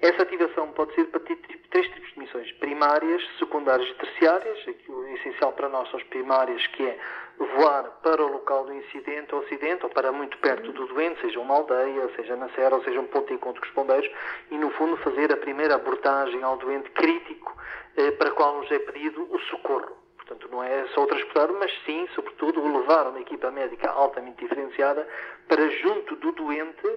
Essa 0.01 0.23
ativação 0.23 0.69
pode 0.73 0.95
ser 0.95 1.05
para 1.07 1.21
três 1.21 1.89
tipos 1.89 2.13
de 2.13 2.19
missões: 2.19 2.53
primárias, 2.53 3.23
secundárias 3.39 3.89
e 3.89 3.95
terciárias. 3.95 4.59
Aquilo 4.69 5.07
é 5.07 5.15
essencial 5.15 5.53
para 5.53 5.69
nós 5.69 5.89
são 5.91 5.99
as 5.99 6.07
primárias, 6.07 6.67
que 6.69 6.87
é 6.87 6.99
voar 7.39 7.85
para 8.03 8.23
o 8.23 8.29
local 8.29 8.65
do 8.65 8.75
incidente 8.75 9.35
ou 9.35 9.43
acidente, 9.43 9.85
ou 9.85 9.91
para 9.91 10.13
muito 10.13 10.39
perto 10.39 10.73
do 10.73 10.87
doente, 10.87 11.21
seja 11.21 11.41
uma 11.41 11.55
aldeia, 11.55 12.09
seja 12.17 12.37
na 12.37 12.49
serra, 12.51 12.77
ou 12.77 12.85
seja 12.85 13.01
um 13.01 13.07
ponto 13.07 13.29
de 13.29 13.35
encontro 13.35 13.61
com 13.61 13.67
os 13.67 13.75
bombeiros, 13.75 14.11
e 14.51 14.59
no 14.59 14.71
fundo 14.73 14.97
fazer 14.99 15.33
a 15.33 15.37
primeira 15.37 15.75
abordagem 15.75 16.43
ao 16.43 16.57
doente 16.59 16.91
crítico 16.91 17.57
eh, 17.97 18.13
para 18.13 18.31
qual 18.31 18.59
nos 18.59 18.71
é 18.71 18.79
pedido 18.79 19.27
o 19.31 19.39
socorro. 19.41 20.05
Portanto, 20.17 20.49
não 20.51 20.63
é 20.63 20.87
só 20.95 21.03
o 21.03 21.07
transportar, 21.07 21.53
mas 21.53 21.71
sim, 21.85 22.09
sobretudo, 22.15 22.63
o 22.63 22.79
levar 22.79 23.09
uma 23.09 23.21
equipa 23.21 23.51
médica 23.51 23.91
altamente 23.91 24.43
diferenciada 24.43 25.07
para 25.47 25.69
junto 25.69 26.17
do 26.17 26.33
doente 26.33 26.89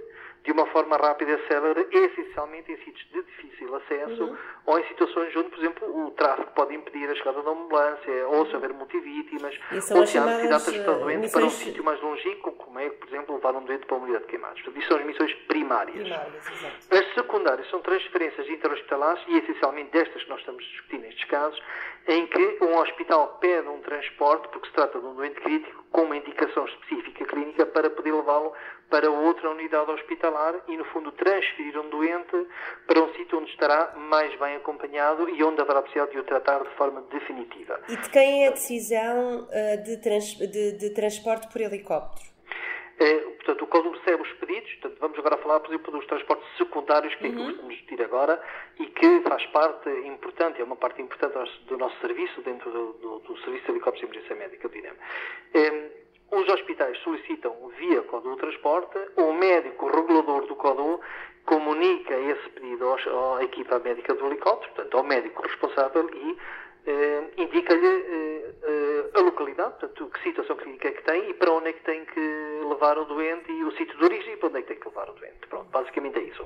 de 0.48 0.54
uma 0.54 0.66
forma 0.68 0.96
rápida 0.96 1.34
e 1.34 1.48
célere, 1.50 1.86
essencialmente 1.92 2.72
em 2.72 2.78
sítios 2.78 3.06
de 3.12 3.22
difícil 3.22 3.76
acesso 3.76 4.24
Uhum. 4.24 4.38
ou 4.66 4.80
em 4.80 4.88
situações 4.88 5.36
onde, 5.36 5.50
por 5.50 5.60
exemplo, 5.60 6.06
o 6.08 6.12
tráfego 6.12 6.50
pode 6.56 6.74
impedir 6.74 7.10
a 7.10 7.16
chegada 7.16 7.42
da 7.42 7.52
ambulância, 7.52 8.28
ou 8.30 8.46
se 8.46 8.56
houver 8.56 8.72
multivítimas, 8.74 9.60
ou 9.94 10.06
se 10.08 10.18
há 10.18 10.24
necessidade 10.26 10.42
de 10.42 10.48
transportar 10.48 10.96
eh, 10.96 11.00
doente 11.00 11.32
para 11.32 11.42
um 11.42 11.46
missões- 11.48 11.54
sítio 11.66 11.84
mais 11.84 12.02
longínquo, 12.02 12.52
como 12.54 12.80
é, 12.80 12.90
por 12.90 13.08
exemplo, 13.10 13.36
levar 13.36 13.56
um 13.56 13.66
doente 13.66 13.86
para 13.86 13.96
uma 13.98 14.04
unidade 14.06 14.24
de 14.24 14.30
queimados. 14.30 14.62
Portanto, 14.62 14.80
isso 14.80 14.88
são 14.88 14.98
as 14.98 15.06
missões 15.06 15.34
primárias. 15.50 15.98
Primárias. 16.08 16.46
As 16.92 17.14
secundárias 17.14 17.70
são 17.70 17.82
transferências 17.82 18.48
interhospitalares 18.48 19.22
e 19.28 19.38
essencialmente 19.40 19.92
destas 19.92 20.24
que 20.24 20.30
nós 20.30 20.40
estamos 20.40 20.64
a 20.64 20.68
discutir 20.70 20.98
nestes 21.00 21.26
casos, 21.26 21.62
em 22.08 22.26
que 22.26 22.58
um 22.62 22.78
hospital 22.78 23.38
pede 23.42 23.68
um 23.68 23.82
transporte, 23.82 24.48
porque 24.48 24.68
se 24.68 24.74
trata 24.74 24.98
de 24.98 25.06
um 25.06 25.14
doente 25.14 25.42
crítico, 25.42 25.84
com 25.92 26.02
uma 26.02 26.18
indicação 26.18 26.66
específica 26.66 27.26
clínica 27.26 27.66
para 27.66 27.90
poder 27.90 28.14
levá-lo 28.14 28.54
para 28.90 29.10
outra 29.10 29.50
unidade 29.50 29.92
hospitalar 29.92 30.56
e, 30.68 30.78
no 30.78 30.86
fundo, 30.86 31.12
transferir 31.12 31.78
um 31.80 31.90
doente 31.90 32.48
para 32.86 33.02
um 33.02 33.14
sítio 33.16 33.40
onde 33.40 33.50
estará 33.52 33.94
mais 33.98 34.38
bem 34.40 34.56
acompanhado 34.56 35.28
e 35.30 35.44
onde 35.44 35.60
haverá 35.62 35.82
possibilidade 35.82 36.12
de 36.14 36.20
o 36.20 36.24
tratar 36.24 36.64
de 36.64 36.70
forma 36.76 37.02
definitiva. 37.12 37.80
E 37.90 37.96
de 37.98 38.10
quem 38.10 38.46
é 38.46 38.48
a 38.48 38.52
decisão 38.52 39.48
eh, 39.52 39.78
de, 39.78 39.98
trans- 40.02 40.38
de- 40.38 40.72
de 40.74 40.90
transporte 40.94 41.48
por 41.52 41.60
helicóptero? 41.62 42.37
É, 43.00 43.14
portanto, 43.20 43.62
o 43.64 43.68
CODU 43.68 43.92
recebe 43.92 44.24
os 44.24 44.32
pedidos, 44.34 44.72
portanto, 44.76 44.98
vamos 45.00 45.20
agora 45.20 45.38
falar, 45.38 45.60
por 45.60 45.70
exemplo, 45.70 45.92
dos 45.92 46.06
transportes 46.08 46.48
secundários, 46.58 47.14
que 47.16 47.28
é 47.28 47.30
que 47.30 47.36
vamos 47.36 47.68
discutir 47.76 48.02
agora, 48.02 48.42
e 48.80 48.88
que 48.88 49.22
faz 49.22 49.46
parte 49.48 49.88
importante, 50.08 50.60
é 50.60 50.64
uma 50.64 50.76
parte 50.76 51.00
importante 51.02 51.36
do 51.68 51.78
nosso- 51.78 52.00
serviço, 52.02 52.42
dentro 52.42 52.72
do, 52.72 52.94
do- 52.94 53.20
do 53.20 53.38
Serviço 53.42 53.66
de 53.66 53.72
Helicópteros 53.74 54.00
de 54.00 54.06
Emergência 54.18 54.36
Médica 54.36 54.68
do 54.68 54.78
INEM. 54.78 54.94
É, 55.54 55.92
os 56.32 56.48
hospitais 56.50 56.98
solicitam 57.04 57.56
via 57.78 58.02
CODU 58.02 58.32
o 58.34 58.36
transporte, 58.38 58.98
o 59.16 59.32
médico 59.34 59.88
regulador 59.96 60.48
do 60.48 60.56
CODU 60.56 61.00
comunica 61.46 62.14
esse 62.20 62.50
pedido 62.50 62.88
aos- 62.90 63.08
à 63.40 63.44
equipa 63.44 63.80
médica 63.80 64.14
do 64.16 64.26
helicóptero, 64.26 64.74
portanto, 64.74 64.98
ao 64.98 65.04
médico 65.04 65.42
responsável 65.44 66.10
e 66.14 66.38
indica-lhe 67.38 67.86
eh, 67.86 68.56
eh, 68.64 69.10
a 69.14 69.22
localidade, 69.22 69.72
portanto, 69.80 70.10
que 70.10 70.24
situação 70.24 70.56
clínica 70.56 70.88
é 70.88 70.92
que 70.92 71.04
tem 71.04 71.30
e 71.30 71.34
para 71.34 71.52
onde 71.52 71.70
é 71.70 71.74
que 71.74 71.84
tem 71.84 72.06
que 72.06 72.20
levar 72.70 72.98
o 72.98 73.06
doente 73.06 73.52
e 73.52 73.64
o 73.64 73.72
sítio 73.72 73.98
de 73.98 74.06
origem 74.06 74.34
e 74.34 74.38
para 74.38 74.50
onde 74.50 74.60
é 74.60 74.62
que 74.62 74.68
tem 74.70 74.80
que 74.80 74.88
levar 74.88 75.10
o 75.10 75.14
doente. 75.14 75.48
Pronto, 75.50 75.70
basicamente 75.70 76.18
é 76.20 76.24
isso. 76.24 76.46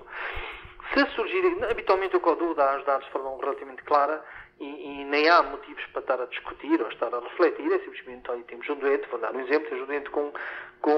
Se 0.94 1.06
surgir, 1.16 1.64
habitualmente 1.70 2.16
o 2.16 2.20
CODU 2.20 2.54
dá 2.54 2.78
os 2.78 2.86
dados 2.86 3.06
de 3.06 3.12
forma 3.12 3.38
relativamente 3.40 3.84
clara 3.84 4.24
e, 4.62 5.02
e 5.02 5.06
nem 5.06 5.28
há 5.28 5.42
motivos 5.42 5.84
para 5.88 6.02
estar 6.02 6.22
a 6.22 6.26
discutir 6.26 6.80
ou 6.80 6.88
estar 6.90 7.14
a 7.14 7.20
refletir, 7.20 7.72
é 7.74 7.80
simplesmente, 7.80 8.30
olha, 8.30 8.44
temos 8.44 8.70
um 8.70 8.76
doente, 8.76 9.10
vou 9.10 9.20
dar 9.20 9.36
um 9.36 9.40
exemplo, 9.40 9.68
temos 9.68 9.84
um 9.84 9.88
doente 9.88 10.10
com, 10.12 10.32
com 10.82 10.92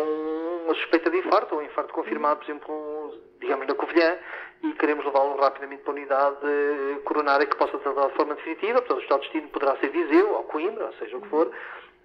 uma 0.66 0.76
suspeita 0.76 1.10
de 1.10 1.18
infarto 1.20 1.56
ou 1.56 1.62
um 1.62 1.64
infarto 1.64 1.94
confirmado, 1.94 2.42
por 2.42 2.46
exemplo, 2.46 3.22
digamos, 3.40 3.66
na 3.66 3.74
Covilhã, 3.74 4.18
e 4.64 4.74
queremos 4.74 5.06
levá-lo 5.06 5.38
rapidamente 5.38 5.82
para 5.84 5.94
a 5.94 5.96
unidade 5.96 6.38
eh, 6.44 7.00
coronária 7.06 7.46
que 7.46 7.56
possa 7.56 7.78
tratar 7.78 8.08
de 8.08 8.16
forma 8.16 8.36
definitiva, 8.36 8.82
portanto, 8.82 8.98
o 8.98 9.02
estado 9.02 9.22
de 9.22 9.28
destino 9.28 9.50
poderá 9.50 9.78
ser 9.78 9.90
Viseu 9.90 10.34
ou 10.34 10.44
Coimbra, 10.44 10.86
ou 10.86 10.94
seja 10.94 11.18
o 11.18 11.22
que 11.22 11.30
for, 11.30 11.50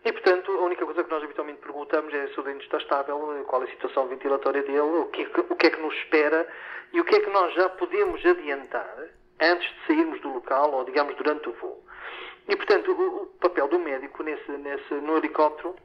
e, 0.05 0.13
portanto, 0.13 0.53
a 0.53 0.63
única 0.63 0.85
coisa 0.85 1.03
que 1.03 1.11
nós 1.11 1.25
habitualmente 1.25 1.59
perguntamos 1.59 2.15
é 2.15 2.29
se 2.29 2.39
o 2.39 2.43
doente 2.45 2.63
está 2.63 2.79
estável, 2.79 3.37
eh, 3.37 3.43
qual 3.45 3.63
é 3.63 3.65
a 3.65 3.71
situação 3.71 4.07
ventilatória 4.07 4.63
dele, 4.63 4.81
o 4.81 5.09
é 5.13 5.25
que, 5.25 5.41
o 5.41 5.57
que 5.57 5.67
é 5.67 5.71
que 5.71 5.81
nos 5.81 5.95
espera 5.95 6.47
e 6.93 7.01
o 7.01 7.05
que 7.05 7.17
é 7.17 7.21
que 7.21 7.31
nós 7.31 7.53
já 7.55 7.69
podemos 7.69 8.25
adiantar 8.25 9.18
antes 9.41 9.69
de 9.69 9.87
sairmos 9.87 10.21
do 10.21 10.33
local 10.35 10.73
ou, 10.73 10.85
digamos, 10.85 11.15
durante 11.17 11.49
o 11.49 11.53
voo. 11.53 11.85
E, 12.49 12.57
portanto, 12.57 12.91
o, 12.93 13.23
o 13.23 13.27
papel 13.39 13.69
do 13.69 13.79
médico 13.79 14.23
nesse, 14.23 14.51
nesse, 14.53 14.95
no 14.95 15.19
helicóptero 15.19 15.77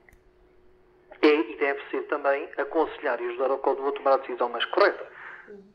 é 1.22 1.36
e 1.36 1.56
deve 1.58 1.82
ser 1.90 2.04
também 2.04 2.50
aconselhar 2.58 3.20
e 3.22 3.28
ajudar 3.28 3.52
o 3.52 3.58
CODU 3.58 3.88
a 3.88 3.92
tomar 3.94 4.14
a 4.14 4.18
decisão 4.18 4.50
mais 4.50 4.66
correta. 4.66 5.08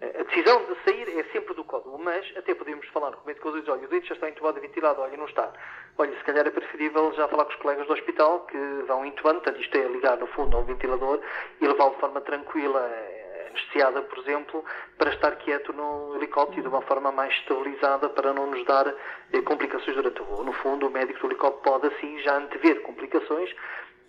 A 0.01 0.23
decisão 0.25 0.65
de 0.65 0.75
sair 0.83 1.19
é 1.19 1.25
sempre 1.25 1.55
do 1.55 1.63
CODU, 1.63 1.99
mas 1.99 2.27
até 2.37 2.55
podemos 2.55 2.87
falar 2.89 3.13
com 3.13 3.23
o 3.23 3.27
médico 3.27 3.49
e 3.51 3.61
dizer, 3.61 3.71
olha, 3.71 3.85
o 3.85 3.89
doente 3.89 4.09
já 4.09 4.15
está 4.15 4.29
entubado 4.29 4.59
e 4.59 4.61
ventilado, 4.63 5.01
olha, 5.01 5.17
não 5.17 5.27
está. 5.27 5.53
Olha, 5.99 6.17
se 6.17 6.25
calhar 6.25 6.47
é 6.47 6.51
preferível 6.51 7.13
já 7.13 7.29
falar 7.29 7.45
com 7.45 7.51
os 7.51 7.57
colegas 7.57 7.87
do 7.87 7.93
hospital 7.93 8.41
que 8.47 8.59
vão 8.87 9.05
intubando, 9.05 9.41
portanto 9.41 9.61
isto 9.61 9.77
é 9.77 9.87
ligar 9.89 10.17
no 10.17 10.27
fundo 10.29 10.57
ao 10.57 10.65
ventilador 10.65 11.21
e 11.61 11.67
levá-lo 11.67 11.95
de 11.95 12.01
forma 12.01 12.21
tranquila, 12.23 12.81
anestesiada, 13.49 14.03
por 14.03 14.19
exemplo, 14.19 14.65
para 14.97 15.11
estar 15.11 15.37
quieto 15.37 15.73
no 15.73 16.17
helicóptero 16.17 16.63
de 16.63 16.69
uma 16.69 16.83
forma 16.83 17.11
mais 17.13 17.33
estabilizada 17.35 18.09
para 18.09 18.33
não 18.33 18.47
nos 18.47 18.65
dar 18.65 18.87
eh, 19.33 19.43
complicações 19.43 19.97
durante 19.97 20.21
o 20.23 20.25
voo. 20.25 20.45
No 20.45 20.53
fundo, 20.53 20.87
o 20.87 20.91
médico 20.91 21.21
do 21.21 21.27
helicóptero 21.27 21.63
pode 21.63 21.95
assim 21.95 22.19
já 22.21 22.37
antever 22.37 22.83
complicações 22.83 23.55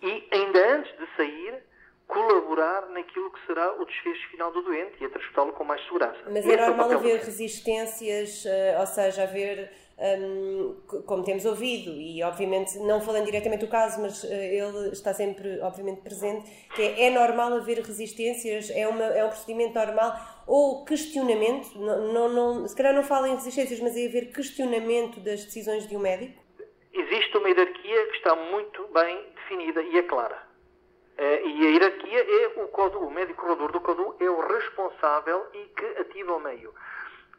e 0.02 0.28
ainda 0.32 0.76
antes 0.76 0.92
de 0.98 1.08
sair 1.16 1.70
colaborar 2.10 2.90
naquilo 2.90 3.32
que 3.32 3.40
será 3.46 3.72
o 3.80 3.86
desfecho 3.86 4.30
final 4.30 4.52
do 4.52 4.64
doente 4.64 4.96
e 5.00 5.06
a 5.06 5.10
transportá-lo 5.10 5.54
com 5.54 5.64
mais 5.64 5.80
segurança. 5.84 6.18
Mas 6.26 6.46
é 6.46 6.56
o 6.56 6.68
normal 6.68 6.92
haver 6.94 7.20
resistências, 7.20 8.46
eh, 8.48 8.76
ou 8.80 8.88
seja, 8.88 9.24
haver, 9.24 9.72
c- 10.90 11.02
como 11.04 11.24
temos 11.24 11.46
ouvido, 11.46 11.92
e 11.92 12.24
obviamente 12.24 12.78
não 12.80 13.02
falando 13.02 13.26
diretamente 13.26 13.66
do 13.66 13.70
caso, 13.70 14.02
mas 14.02 14.24
eh, 14.24 14.56
ele 14.56 14.90
está 14.90 15.14
sempre, 15.14 15.60
obviamente, 15.62 16.02
presente, 16.02 16.50
que 16.76 16.82
é, 16.82 17.08
é 17.08 17.10
normal 17.10 17.54
haver 17.54 17.80
resistências, 17.80 18.70
é, 18.72 18.88
uma, 18.88 19.04
é 19.04 19.24
um 19.26 19.30
procedimento 19.30 19.74
normal, 19.74 20.14
ou 20.48 20.86
questionamento, 20.86 21.78
não, 21.78 22.14
não, 22.14 22.30
não, 22.30 22.68
se 22.68 22.76
calhar 22.76 22.94
não 22.94 23.04
falo 23.04 23.28
em 23.28 23.36
resistências, 23.36 23.80
mas 23.80 23.96
é 23.98 24.06
haver 24.08 24.32
questionamento 24.32 25.20
das 25.20 25.44
decisões 25.44 25.88
de 25.88 25.96
um 25.96 26.00
médico? 26.00 26.42
Existe 26.94 27.38
uma 27.38 27.48
hierarquia 27.50 28.08
que 28.08 28.18
está 28.18 28.36
muito 28.36 28.88
bem 28.94 29.20
definida 29.36 29.82
e 29.82 29.98
é 29.98 30.04
clara. 30.04 30.48
Eh, 31.18 31.42
e 31.46 31.68
a 31.68 31.70
hierarquia 31.72 32.20
é 32.20 32.64
o 32.64 32.68
CODU, 32.70 33.00
o 33.00 33.12
médico 33.12 33.42
regulador 33.42 33.72
do 33.74 33.82
CODU 33.82 34.16
é 34.20 34.30
o 34.30 34.40
responsável 34.48 35.46
e 35.54 35.66
que 35.76 35.86
ativa 36.02 36.34
o 36.36 36.40
meio. 36.40 36.74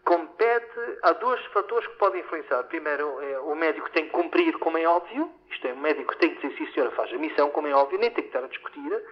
Compete, 0.04 0.99
há 1.02 1.12
dois 1.12 1.45
fatores 1.47 1.87
que 1.87 1.97
podem 1.97 2.21
influenciar. 2.21 2.62
Primeiro, 2.64 3.21
é, 3.23 3.38
o 3.40 3.54
médico 3.54 3.90
tem 3.90 4.07
que 4.07 4.11
cumprir, 4.11 4.59
como 4.59 4.78
é 4.78 4.87
óbvio, 4.87 5.30
isto 5.50 5.66
é, 5.66 5.73
o 5.73 5.76
médico 5.76 6.16
tem 6.16 6.35
que 6.35 6.40
dizer, 6.40 6.57
sim 6.57 6.73
senhora, 6.73 6.90
faz 6.92 7.12
a 7.12 7.19
missão, 7.19 7.50
como 7.50 7.69
é 7.69 7.73
óbvio, 7.73 7.99
nem 7.99 8.11
tem 8.11 8.25
que 8.25 8.30
estar 8.30 8.42
a 8.45 8.49
discutir. 8.49 9.02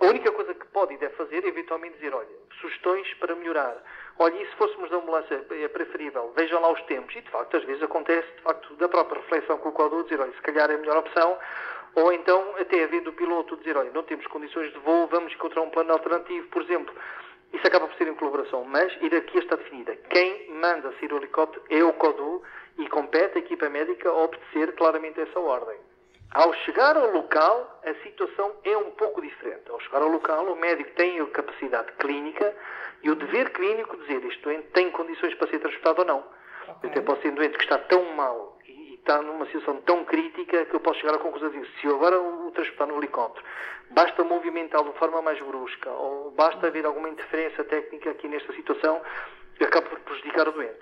A 0.00 0.06
única 0.06 0.32
coisa 0.32 0.54
que 0.54 0.66
pode 0.66 0.94
e 0.94 0.98
deve 0.98 1.14
fazer 1.14 1.44
é 1.44 1.48
eventualmente 1.48 1.94
dizer, 1.96 2.14
olha, 2.14 2.28
sugestões 2.60 3.12
para 3.14 3.34
melhorar. 3.36 3.76
Olha, 4.18 4.34
e 4.34 4.46
se 4.46 4.56
fôssemos 4.56 4.90
da 4.90 4.96
ambulância 4.96 5.46
é 5.50 5.68
preferível, 5.68 6.32
vejam 6.34 6.60
lá 6.60 6.72
os 6.72 6.82
tempos. 6.82 7.14
E 7.14 7.20
de 7.20 7.30
facto, 7.30 7.56
às 7.56 7.64
vezes 7.64 7.82
acontece, 7.82 8.26
de 8.36 8.42
facto, 8.42 8.74
da 8.76 8.88
própria 8.88 9.20
reflexão 9.20 9.58
com 9.58 9.68
o 9.68 9.72
quadro, 9.72 10.02
dizer, 10.04 10.20
olha, 10.20 10.32
se 10.32 10.42
calhar 10.42 10.70
é 10.70 10.74
a 10.74 10.78
melhor 10.78 10.96
opção. 10.96 11.38
Ou 11.94 12.12
então, 12.12 12.54
até 12.58 12.82
havendo 12.82 13.10
o 13.10 13.12
piloto 13.12 13.56
dizer, 13.56 13.76
olha, 13.76 13.90
não 13.92 14.02
temos 14.02 14.26
condições 14.26 14.72
de 14.72 14.78
voo, 14.80 15.06
vamos 15.06 15.32
encontrar 15.32 15.62
um 15.62 15.70
plano 15.70 15.92
alternativo, 15.92 16.48
por 16.48 16.62
exemplo. 16.62 16.92
Isso 17.54 17.64
acaba 17.68 17.86
por 17.86 17.96
ser 17.96 18.08
em 18.08 18.14
colaboração, 18.16 18.64
mas 18.64 18.92
a 18.92 19.04
hierarquia 19.04 19.40
está 19.40 19.54
definida. 19.54 19.94
Quem 20.10 20.50
manda 20.50 20.92
sair 20.98 21.12
o 21.12 21.18
helicóptero 21.18 21.64
é 21.70 21.84
o 21.84 21.92
CODU 21.92 22.42
e 22.78 22.88
compete 22.88 23.38
a 23.38 23.40
equipa 23.40 23.68
médica 23.68 24.08
a 24.08 24.24
obedecer 24.24 24.74
claramente 24.74 25.20
essa 25.20 25.38
ordem. 25.38 25.78
Ao 26.32 26.52
chegar 26.52 26.96
ao 26.96 27.12
local, 27.12 27.80
a 27.86 27.94
situação 28.02 28.56
é 28.64 28.76
um 28.76 28.90
pouco 28.90 29.22
diferente. 29.22 29.70
Ao 29.70 29.78
chegar 29.78 30.02
ao 30.02 30.08
local, 30.08 30.46
o 30.46 30.56
médico 30.56 30.90
tem 30.96 31.20
a 31.20 31.26
capacidade 31.26 31.92
clínica 31.92 32.52
e 33.04 33.10
o 33.10 33.14
dever 33.14 33.52
clínico 33.52 33.96
de 33.98 34.02
dizer 34.04 34.24
este 34.26 34.42
doente 34.42 34.66
tem 34.72 34.90
condições 34.90 35.32
para 35.34 35.48
ser 35.48 35.60
transportado 35.60 36.00
ou 36.00 36.06
não. 36.08 36.24
Eu 36.82 36.90
até 36.90 37.00
posso 37.02 37.22
ser 37.22 37.28
um 37.28 37.34
doente 37.36 37.56
que 37.56 37.62
está 37.62 37.78
tão 37.78 38.04
mal 38.16 38.53
está 39.04 39.20
numa 39.20 39.44
situação 39.46 39.76
tão 39.82 40.02
crítica 40.04 40.64
que 40.64 40.74
eu 40.74 40.80
posso 40.80 40.98
chegar 40.98 41.14
à 41.14 41.18
conclusão 41.18 41.50
de 41.50 41.58
dizer, 41.58 41.70
se 41.78 41.86
eu 41.86 41.96
agora 41.96 42.18
o 42.18 42.50
transportar 42.52 42.88
no 42.88 42.96
helicóptero, 42.96 43.44
basta 43.90 44.24
movimentá-lo 44.24 44.92
de 44.92 44.98
forma 44.98 45.20
mais 45.20 45.38
brusca 45.40 45.90
ou 45.90 46.30
basta 46.30 46.66
haver 46.66 46.86
alguma 46.86 47.10
interferência 47.10 47.62
técnica 47.64 48.10
aqui 48.10 48.26
nesta 48.26 48.52
situação, 48.54 49.00
eu 49.60 49.66
acabo 49.66 49.90
por 49.90 50.00
prejudicar 50.00 50.48
o 50.48 50.52
doente. 50.52 50.80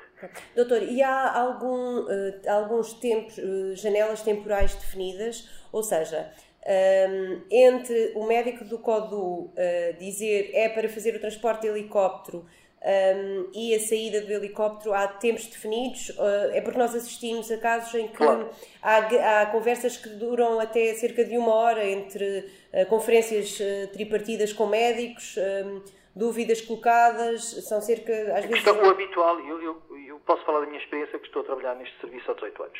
Doutor, 0.54 0.82
e 0.82 1.02
há 1.02 1.36
algum, 1.36 2.08
eh, 2.08 2.48
alguns 2.48 2.94
tempos, 2.94 3.36
eh, 3.38 3.74
janelas 3.74 4.22
temporais 4.22 4.74
definidas, 4.76 5.48
ou 5.72 5.82
seja, 5.82 6.32
ehm, 6.64 7.42
entre 7.50 8.12
o 8.14 8.24
médico 8.24 8.64
do 8.64 8.78
CODU 8.78 9.52
eh, 9.56 9.96
dizer 9.98 10.52
é 10.54 10.68
para 10.68 10.88
fazer 10.88 11.16
o 11.16 11.20
transporte 11.20 11.62
de 11.62 11.68
helicóptero 11.68 12.46
ehm, 12.84 13.46
e 13.54 13.74
a 13.74 13.80
saída 13.80 14.20
do 14.20 14.32
helicóptero 14.32 14.92
há 14.94 15.06
tempos 15.08 15.46
definidos? 15.46 16.10
Eh, 16.18 16.58
é 16.58 16.60
porque 16.60 16.78
nós 16.78 16.94
assistimos 16.94 17.50
a 17.50 17.58
casos 17.58 17.94
em 17.94 18.08
que 18.08 18.16
Claro. 18.16 18.48
há, 18.82 19.42
há 19.42 19.46
conversas 19.46 19.96
que 19.96 20.08
duram 20.10 20.60
até 20.60 20.92
cerca 20.94 21.24
de 21.24 21.36
uma 21.36 21.54
hora 21.54 21.84
entre 21.84 22.50
eh, 22.72 22.84
conferências 22.84 23.60
eh, 23.60 23.86
tripartidas 23.92 24.52
com 24.52 24.66
médicos, 24.66 25.36
ehm, 25.36 25.80
dúvidas 26.14 26.60
colocadas, 26.60 27.42
são 27.66 27.80
cerca, 27.80 28.12
às 28.36 28.44
vezes... 28.44 28.62
Questão, 28.62 28.82
o 28.82 28.90
habitual, 28.90 29.40
eu, 29.40 29.62
eu, 29.62 29.82
eu 30.08 30.20
posso 30.26 30.44
falar 30.44 30.60
da 30.60 30.66
minha 30.66 30.78
experiência 30.78 31.18
que 31.18 31.26
estou 31.26 31.42
a 31.42 31.44
trabalhar 31.44 31.74
neste 31.76 31.98
serviço 32.00 32.30
há 32.30 32.34
18 32.34 32.62
anos. 32.62 32.78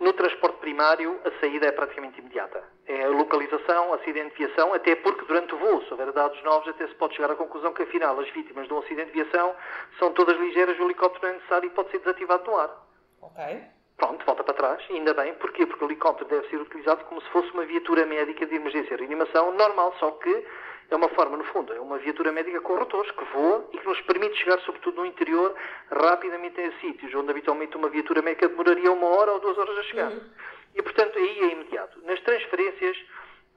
No 0.00 0.14
transporte 0.14 0.56
primário, 0.60 1.20
a 1.26 1.40
saída 1.40 1.66
é 1.66 1.72
praticamente 1.72 2.18
imediata. 2.20 2.64
É 2.86 3.04
a 3.04 3.08
localização, 3.08 3.92
a 3.92 3.96
acidente 3.96 4.30
de 4.30 4.46
viação, 4.46 4.72
até 4.72 4.96
porque 4.96 5.26
durante 5.26 5.54
o 5.54 5.58
voo, 5.58 5.82
se 5.82 5.90
houver 5.90 6.10
dados 6.12 6.42
novos, 6.42 6.66
até 6.68 6.88
se 6.88 6.94
pode 6.94 7.14
chegar 7.14 7.30
à 7.30 7.36
conclusão 7.36 7.74
que 7.74 7.82
afinal 7.82 8.18
as 8.18 8.30
vítimas 8.30 8.66
de 8.66 8.72
um 8.72 8.78
acidente 8.78 9.12
de 9.12 9.22
viação 9.22 9.54
são 9.98 10.10
todas 10.14 10.38
ligeiras, 10.38 10.78
o 10.78 10.84
helicóptero 10.84 11.26
não 11.26 11.34
é 11.34 11.36
necessário 11.36 11.66
e 11.66 11.70
pode 11.70 11.90
ser 11.90 11.98
desativado 11.98 12.50
no 12.50 12.56
ar. 12.56 12.70
Ok. 13.20 13.60
Pronto. 14.00 14.24
Volta 14.24 14.42
para 14.42 14.54
trás, 14.54 14.82
ainda 14.88 15.12
bem. 15.12 15.34
Porquê? 15.34 15.66
Porque 15.66 15.84
o 15.84 15.86
helicóptero 15.86 16.28
deve 16.30 16.48
ser 16.48 16.56
utilizado 16.56 17.04
como 17.04 17.20
se 17.20 17.28
fosse 17.28 17.50
uma 17.52 17.66
viatura 17.66 18.06
médica 18.06 18.46
de 18.46 18.54
emergência 18.54 18.94
e 18.94 18.96
reanimação 18.96 19.52
normal, 19.52 19.94
só 20.00 20.10
que 20.12 20.46
é 20.90 20.96
uma 20.96 21.08
forma, 21.10 21.36
no 21.36 21.44
fundo, 21.44 21.72
é 21.74 21.78
uma 21.78 21.98
viatura 21.98 22.32
médica 22.32 22.62
com 22.62 22.76
rotores 22.76 23.10
que 23.12 23.24
voa 23.26 23.68
e 23.72 23.78
que 23.78 23.86
nos 23.86 24.00
permite 24.00 24.36
chegar, 24.38 24.58
sobretudo 24.60 24.96
no 25.02 25.06
interior, 25.06 25.54
rapidamente 25.90 26.60
a 26.60 26.72
sítios 26.80 27.14
onde 27.14 27.30
habitualmente 27.30 27.76
uma 27.76 27.90
viatura 27.90 28.22
médica 28.22 28.48
demoraria 28.48 28.90
uma 28.90 29.06
hora 29.06 29.32
ou 29.32 29.40
duas 29.40 29.58
horas 29.58 29.76
a 29.76 29.82
chegar. 29.82 30.12
E, 30.74 30.82
portanto, 30.82 31.18
aí 31.18 31.40
é 31.42 31.52
imediato. 31.52 32.00
Nas 32.04 32.20
transferências, 32.22 32.96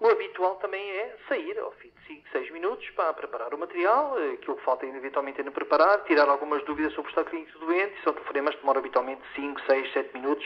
o 0.04 0.10
habitual 0.10 0.58
também 0.58 0.82
é 0.82 1.16
sair 1.30 1.58
ao 1.60 1.72
fim 1.72 1.88
de 1.88 2.08
5, 2.08 2.30
6 2.34 2.52
minutos 2.52 2.90
para 2.90 3.14
preparar 3.14 3.54
o 3.54 3.58
material, 3.58 4.20
eh, 4.20 4.34
aquilo 4.34 4.58
que 4.58 4.64
falta 4.64 4.86
eventualmente 4.86 5.40
ainda 5.40 5.50
preparar, 5.50 6.04
tirar 6.04 6.28
algumas 6.28 6.62
dúvidas 6.66 6.92
sobre 6.92 7.08
o 7.08 7.12
estado 7.12 7.30
clínico 7.30 7.58
do 7.58 7.68
doente, 7.68 7.96
são 8.04 8.12
telefonemas 8.12 8.54
que 8.54 8.60
demoram 8.60 8.80
habitualmente 8.80 9.22
5, 9.34 9.62
6, 9.66 9.94
7 9.94 10.14
minutos 10.14 10.46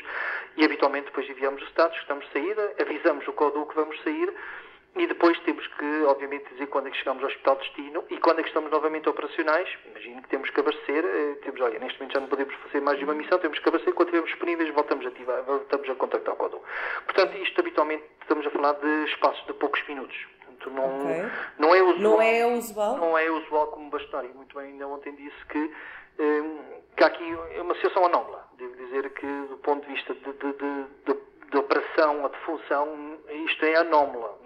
e 0.56 0.64
habitualmente 0.64 1.06
depois 1.06 1.28
enviamos 1.28 1.60
os 1.64 1.70
status 1.70 1.98
que 1.98 2.04
estamos 2.04 2.26
de 2.28 2.34
saída, 2.34 2.76
avisamos 2.80 3.28
o 3.28 3.34
código 3.34 3.66
que 3.66 3.76
vamos 3.76 4.00
sair 4.04 4.32
e 4.96 5.06
depois 5.06 5.40
temos 5.42 5.66
que, 5.68 6.04
obviamente, 6.06 6.52
dizer 6.54 6.68
quando 6.68 6.88
é 6.88 6.92
que 6.92 6.98
chegamos 6.98 7.22
ao 7.24 7.30
hospital 7.30 7.56
de 7.58 7.62
destino 7.66 8.04
e 8.10 8.18
quando 8.18 8.40
é 8.40 8.42
que 8.42 8.48
estamos 8.50 8.72
novamente 8.72 9.08
operacionais. 9.08 9.70
Imagino 9.92 10.22
que 10.24 10.30
temos 10.30 10.50
que 10.50 10.60
abastecer, 10.60 11.06
eh, 11.06 11.36
temos, 11.44 11.62
olha, 11.62 11.78
neste 11.80 12.00
momento 12.00 12.14
já 12.14 12.20
não 12.20 12.28
podemos 12.28 12.56
fazer 12.56 12.82
mais 12.82 12.98
de 12.98 13.04
uma 13.04 13.14
missão, 13.14 13.38
temos 13.38 13.60
que 13.60 13.70
abastecer, 13.70 13.94
quando 13.94 14.08
estivermos 14.08 14.30
disponíveis 14.32 14.74
voltamos 14.74 15.06
a 15.06 15.10
ativar, 15.10 15.44
voltamos 15.44 15.90
a 15.90 15.96
contactar 15.96 16.34
o 16.34 16.38
código. 16.38 16.64
Portanto, 17.06 17.38
isto 17.38 17.60
habitualmente 17.62 18.04
estamos 18.22 18.48
a 18.48 18.50
falar 18.50 18.74
de 18.74 19.04
espaços 19.06 19.46
de 19.46 19.54
poucos 19.54 19.86
minutos. 19.88 20.18
Portanto, 20.46 20.72
não, 20.72 21.02
Ok. 21.02 21.26
não 21.60 21.76
é 21.76 21.82
usual. 21.84 22.00
Não 22.00 22.22
é 22.22 22.46
usual? 22.48 22.98
Não 22.98 23.18
é 23.18 23.30
usual 23.30 23.68
como 23.68 23.90
bastonário. 23.92 24.34
Muito 24.34 24.58
bem, 24.58 24.72
ainda 24.72 24.88
ontem 24.88 25.14
disse 25.14 25.46
que, 25.50 25.72
eh, 26.18 26.44
que 26.96 27.04
há 27.04 27.08
aqui 27.08 27.24
uma 27.62 27.76
situação 27.76 28.04
anómala. 28.06 28.48
Devo 28.58 28.76
dizer 28.76 29.12
que, 29.12 29.28
do 29.50 29.58
ponto 29.58 29.86
de 29.86 29.94
vista 29.94 30.16
de, 30.16 30.34
de, 30.34 30.54
de, 30.54 30.84
de- 31.14 31.28
de 31.48 31.58
operação 31.58 32.24
ou 32.24 32.28
de 32.30 32.38
função, 32.40 33.20
isto 33.46 33.64
é 33.64 33.78
anómala. 33.78 34.37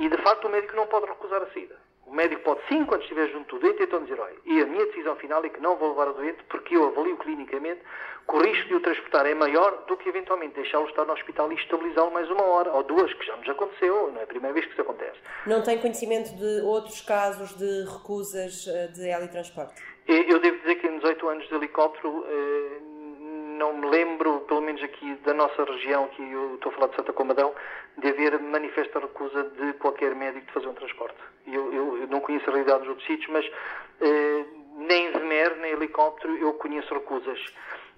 E, 0.00 0.08
de 0.08 0.16
facto, 0.22 0.46
o 0.46 0.50
médico 0.50 0.74
não 0.74 0.86
pode 0.86 1.06
recusar 1.06 1.42
a 1.42 1.46
saída. 1.52 1.76
O 2.06 2.12
médico 2.12 2.42
pode, 2.42 2.60
sim, 2.68 2.84
quando 2.86 3.02
estiver 3.02 3.28
junto 3.28 3.54
do 3.54 3.60
doente, 3.60 3.84
então 3.84 4.02
dizer, 4.02 4.18
olha, 4.18 4.34
e 4.44 4.60
a 4.60 4.66
minha 4.66 4.84
decisão 4.86 5.14
final 5.16 5.44
é 5.44 5.48
que 5.48 5.60
não 5.60 5.76
vou 5.76 5.90
levar 5.90 6.08
o 6.08 6.14
doente 6.14 6.42
porque 6.48 6.74
eu 6.76 6.88
avalio 6.88 7.16
clinicamente 7.18 7.80
que 8.28 8.34
o 8.36 8.40
risco 8.42 8.66
de 8.68 8.74
o 8.74 8.80
transportar 8.80 9.26
é 9.26 9.34
maior 9.34 9.84
do 9.86 9.96
que 9.96 10.08
eventualmente 10.08 10.54
deixá-lo 10.56 10.88
estar 10.88 11.04
no 11.04 11.12
hospital 11.12 11.52
e 11.52 11.54
estabilizá-lo 11.54 12.10
mais 12.10 12.28
uma 12.28 12.42
hora 12.44 12.72
ou 12.72 12.82
duas, 12.82 13.12
que 13.14 13.24
já 13.24 13.36
nos 13.36 13.48
aconteceu, 13.48 14.10
não 14.12 14.20
é 14.20 14.24
a 14.24 14.26
primeira 14.26 14.52
vez 14.54 14.66
que 14.66 14.72
isso 14.72 14.80
acontece. 14.82 15.18
Não 15.46 15.62
tem 15.62 15.78
conhecimento 15.78 16.34
de 16.34 16.62
outros 16.62 17.00
casos 17.02 17.54
de 17.56 17.84
recusas 17.92 18.66
eh, 18.66 18.88
de 18.88 19.08
helitransporte? 19.08 19.80
Eh, 20.08 20.32
Eu 20.32 20.40
devo 20.40 20.58
dizer 20.58 20.76
que 20.76 20.88
em 20.88 20.96
18 20.98 21.28
anos 21.28 21.48
de 21.48 21.54
helicóptero 21.54 22.24
eh, 22.26 22.89
não 23.60 23.74
me 23.74 23.86
lembro, 23.90 24.40
pelo 24.48 24.62
menos 24.62 24.82
aqui 24.82 25.14
da 25.16 25.34
nossa 25.34 25.62
região, 25.64 26.08
que 26.08 26.22
eu 26.32 26.54
estou 26.54 26.72
a 26.72 26.74
falar 26.74 26.86
de 26.88 26.96
Santa 26.96 27.12
Comadão, 27.12 27.54
de 27.98 28.08
haver 28.08 28.40
manifesta 28.40 28.98
recusa 28.98 29.44
de 29.44 29.74
qualquer 29.74 30.14
médico 30.14 30.46
de 30.46 30.52
fazer 30.52 30.66
um 30.68 30.74
transporte. 30.74 31.18
Eu, 31.46 31.72
eu- 31.72 31.98
eu 31.98 32.06
não 32.08 32.20
conheço 32.20 32.48
a 32.48 32.52
realidade 32.52 32.80
dos 32.80 32.88
outros 32.88 33.06
sítios, 33.06 33.30
mas 33.30 33.44
eh, 34.00 34.44
nem 34.78 35.12
Vemer, 35.12 35.56
nem 35.58 35.72
helicóptero, 35.72 36.34
eu 36.38 36.54
conheço 36.54 36.92
recusas. 36.94 37.38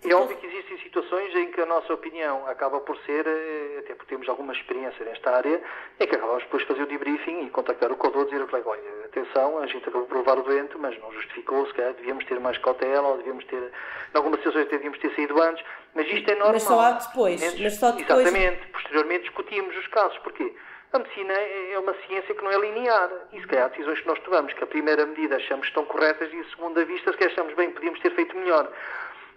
É 0.05 0.13
óbvio 0.15 0.37
que 0.37 0.47
existem 0.49 0.79
situações 0.79 1.33
em 1.37 1.53
que 1.53 1.61
a 1.61 1.67
nossa 1.67 1.95
opinião 1.95 2.45
acaba 2.49 2.81
por 2.81 2.97
ser, 3.07 3.25
eh, 3.25 3.77
até 3.79 3.95
porque 3.95 4.13
temos 4.13 4.29
alguma 4.29 4.53
experiência 4.53 5.05
nesta 5.05 5.31
área, 5.31 5.63
em 6.01 6.07
que 6.09 6.17
acabamos 6.17 6.43
depois 6.43 6.63
de 6.65 6.69
fazer 6.69 6.83
o 6.83 6.87
debriefing 6.87 7.47
e 7.47 7.51
contactar 7.51 7.93
o 7.93 7.97
codor 7.97 8.23
e 8.23 8.31
dizer 8.33 8.45
olha, 8.67 9.02
atenção, 9.21 9.59
a 9.59 9.67
gente 9.67 9.83
acabou 9.89 10.07
por 10.07 10.17
levar 10.19 10.39
o 10.39 10.43
doente, 10.43 10.77
mas 10.79 10.99
não 11.01 11.13
justificou, 11.13 11.67
se 11.67 11.75
calhar 11.75 11.93
devíamos 11.95 12.25
ter 12.25 12.41
mais 12.41 12.57
cautela, 12.59 13.09
ou 13.09 13.17
devíamos 13.19 13.45
ter, 13.45 13.59
em 13.63 14.17
algumas 14.17 14.39
situações 14.41 14.63
até 14.67 14.77
devíamos 14.77 14.99
ter 14.99 15.15
saído 15.15 15.41
antes, 15.41 15.65
mas 15.95 16.07
isto 16.09 16.29
é 16.31 16.35
normal. 16.35 16.53
Mas 16.55 16.63
só 16.63 16.81
há 16.81 16.91
depois, 16.93 17.41
mas 17.63 17.75
só 17.75 17.91
depois- 17.93 18.21
Exatamente, 18.27 18.67
posteriormente 18.69 19.25
discutimos 19.25 19.77
os 19.77 19.87
casos, 19.89 20.19
porquê? 20.19 20.55
A 20.95 20.99
medicina 20.99 21.33
é 21.33 21.79
uma 21.79 21.95
ciência 22.07 22.35
que 22.35 22.45
não 22.45 22.51
é 22.51 22.59
linear. 22.59 23.09
E 23.33 23.41
se 23.41 23.47
calhar 23.47 23.65
há 23.65 23.69
decisões 23.69 23.99
que 24.01 24.07
nós 24.07 24.19
tomamos, 24.21 24.53
que 24.53 24.63
a 24.63 24.67
primeira 24.67 25.07
medida 25.07 25.37
achamos 25.37 25.63
que 25.63 25.69
estão 25.69 25.87
corretas 25.87 26.31
e 26.33 26.39
a 26.39 26.45
segunda 26.51 26.85
vista, 26.85 27.13
se 27.13 27.17
calhar 27.19 27.33
achamos 27.33 27.55
bem, 27.55 27.71
podíamos 27.71 27.99
ter 28.01 28.11
feito 28.15 28.37
melhor. 28.37 28.71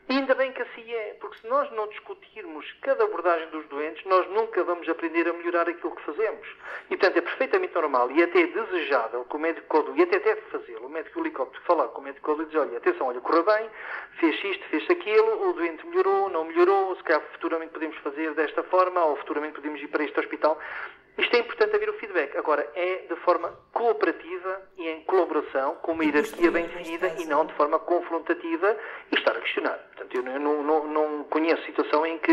E 0.08 0.14
ainda 0.14 0.36
bem 0.36 0.52
que 0.52 0.62
assim 0.62 0.94
é, 0.94 1.18
porque 1.20 1.40
se 1.40 1.48
nós 1.48 1.72
não 1.72 1.88
discutirmos 1.88 2.72
cada 2.82 3.04
abordagem 3.06 3.50
dos 3.50 3.66
doentes, 3.68 4.06
nós 4.06 4.30
nunca 4.30 4.64
vamos 4.64 4.88
aprender 4.88 5.28
a 5.28 5.34
melhorar 5.34 5.68
aquilo 5.68 5.96
que 5.96 6.02
fazemos. 6.04 6.48
E, 6.86 6.98
portanto, 6.98 7.18
é 7.18 7.22
perfeitamente 7.22 7.74
normal 7.74 8.12
e 8.12 8.22
até 8.22 8.46
desejável 8.46 9.26
que 9.26 9.36
o 9.36 9.40
médico 9.40 9.94
e 9.96 10.04
até 10.04 10.20
deve 10.20 10.42
fazê-lo, 10.42 10.86
o 10.86 10.90
médico 10.90 11.20
helicóptero 11.20 11.64
falar 11.64 11.88
com 11.88 12.02
o 12.02 12.04
médico 12.04 12.40
e 12.40 12.46
dizer, 12.46 12.60
olha, 12.60 12.78
atenção, 12.78 13.08
olha, 13.08 13.20
correu 13.20 13.44
bem, 13.44 13.68
fez 14.20 14.44
isto, 14.44 14.64
fez 14.70 14.88
aquilo, 14.92 15.50
o 15.50 15.54
doente 15.54 15.86
melhorou, 15.88 16.30
não 16.30 16.46
melhorou, 16.46 16.96
se 16.98 17.04
calhar 17.04 17.24
futuramente 17.32 17.74
podemos 17.74 17.98
fazer 17.98 18.32
desta 18.36 18.62
forma, 18.64 19.04
ou 19.06 19.16
futuramente 19.16 19.56
podemos 19.56 19.82
ir 19.82 19.88
para 19.88 20.04
este 20.04 20.20
hospital. 20.20 20.60
Isto 21.18 21.36
é 21.36 21.40
importante 21.40 21.76
haver 21.76 21.90
o 21.90 21.94
feedback. 21.94 22.36
Agora, 22.38 22.70
é 22.76 23.06
de 23.08 23.16
forma 23.22 23.50
cooperativa 23.72 24.62
e 24.78 24.88
em 24.90 25.02
colaboração, 25.06 25.76
com 25.76 25.94
uma 25.94 26.04
hierarquia 26.04 26.52
bem 26.52 26.68
definida 26.68 27.08
e 27.20 27.26
não 27.26 27.46
de 27.46 27.54
forma 27.54 27.80
confrontativa 27.80 28.78
e 29.12 29.16
estar 29.16 29.32
a 29.36 29.40
questionar. 29.40 29.78
Portanto, 29.96 30.16
eu 30.16 30.24
não, 30.24 30.62
não- 30.64 30.88
não- 30.88 31.24
conheço 31.26 31.64
situação 31.66 32.06
em 32.06 32.18
que 32.20 32.32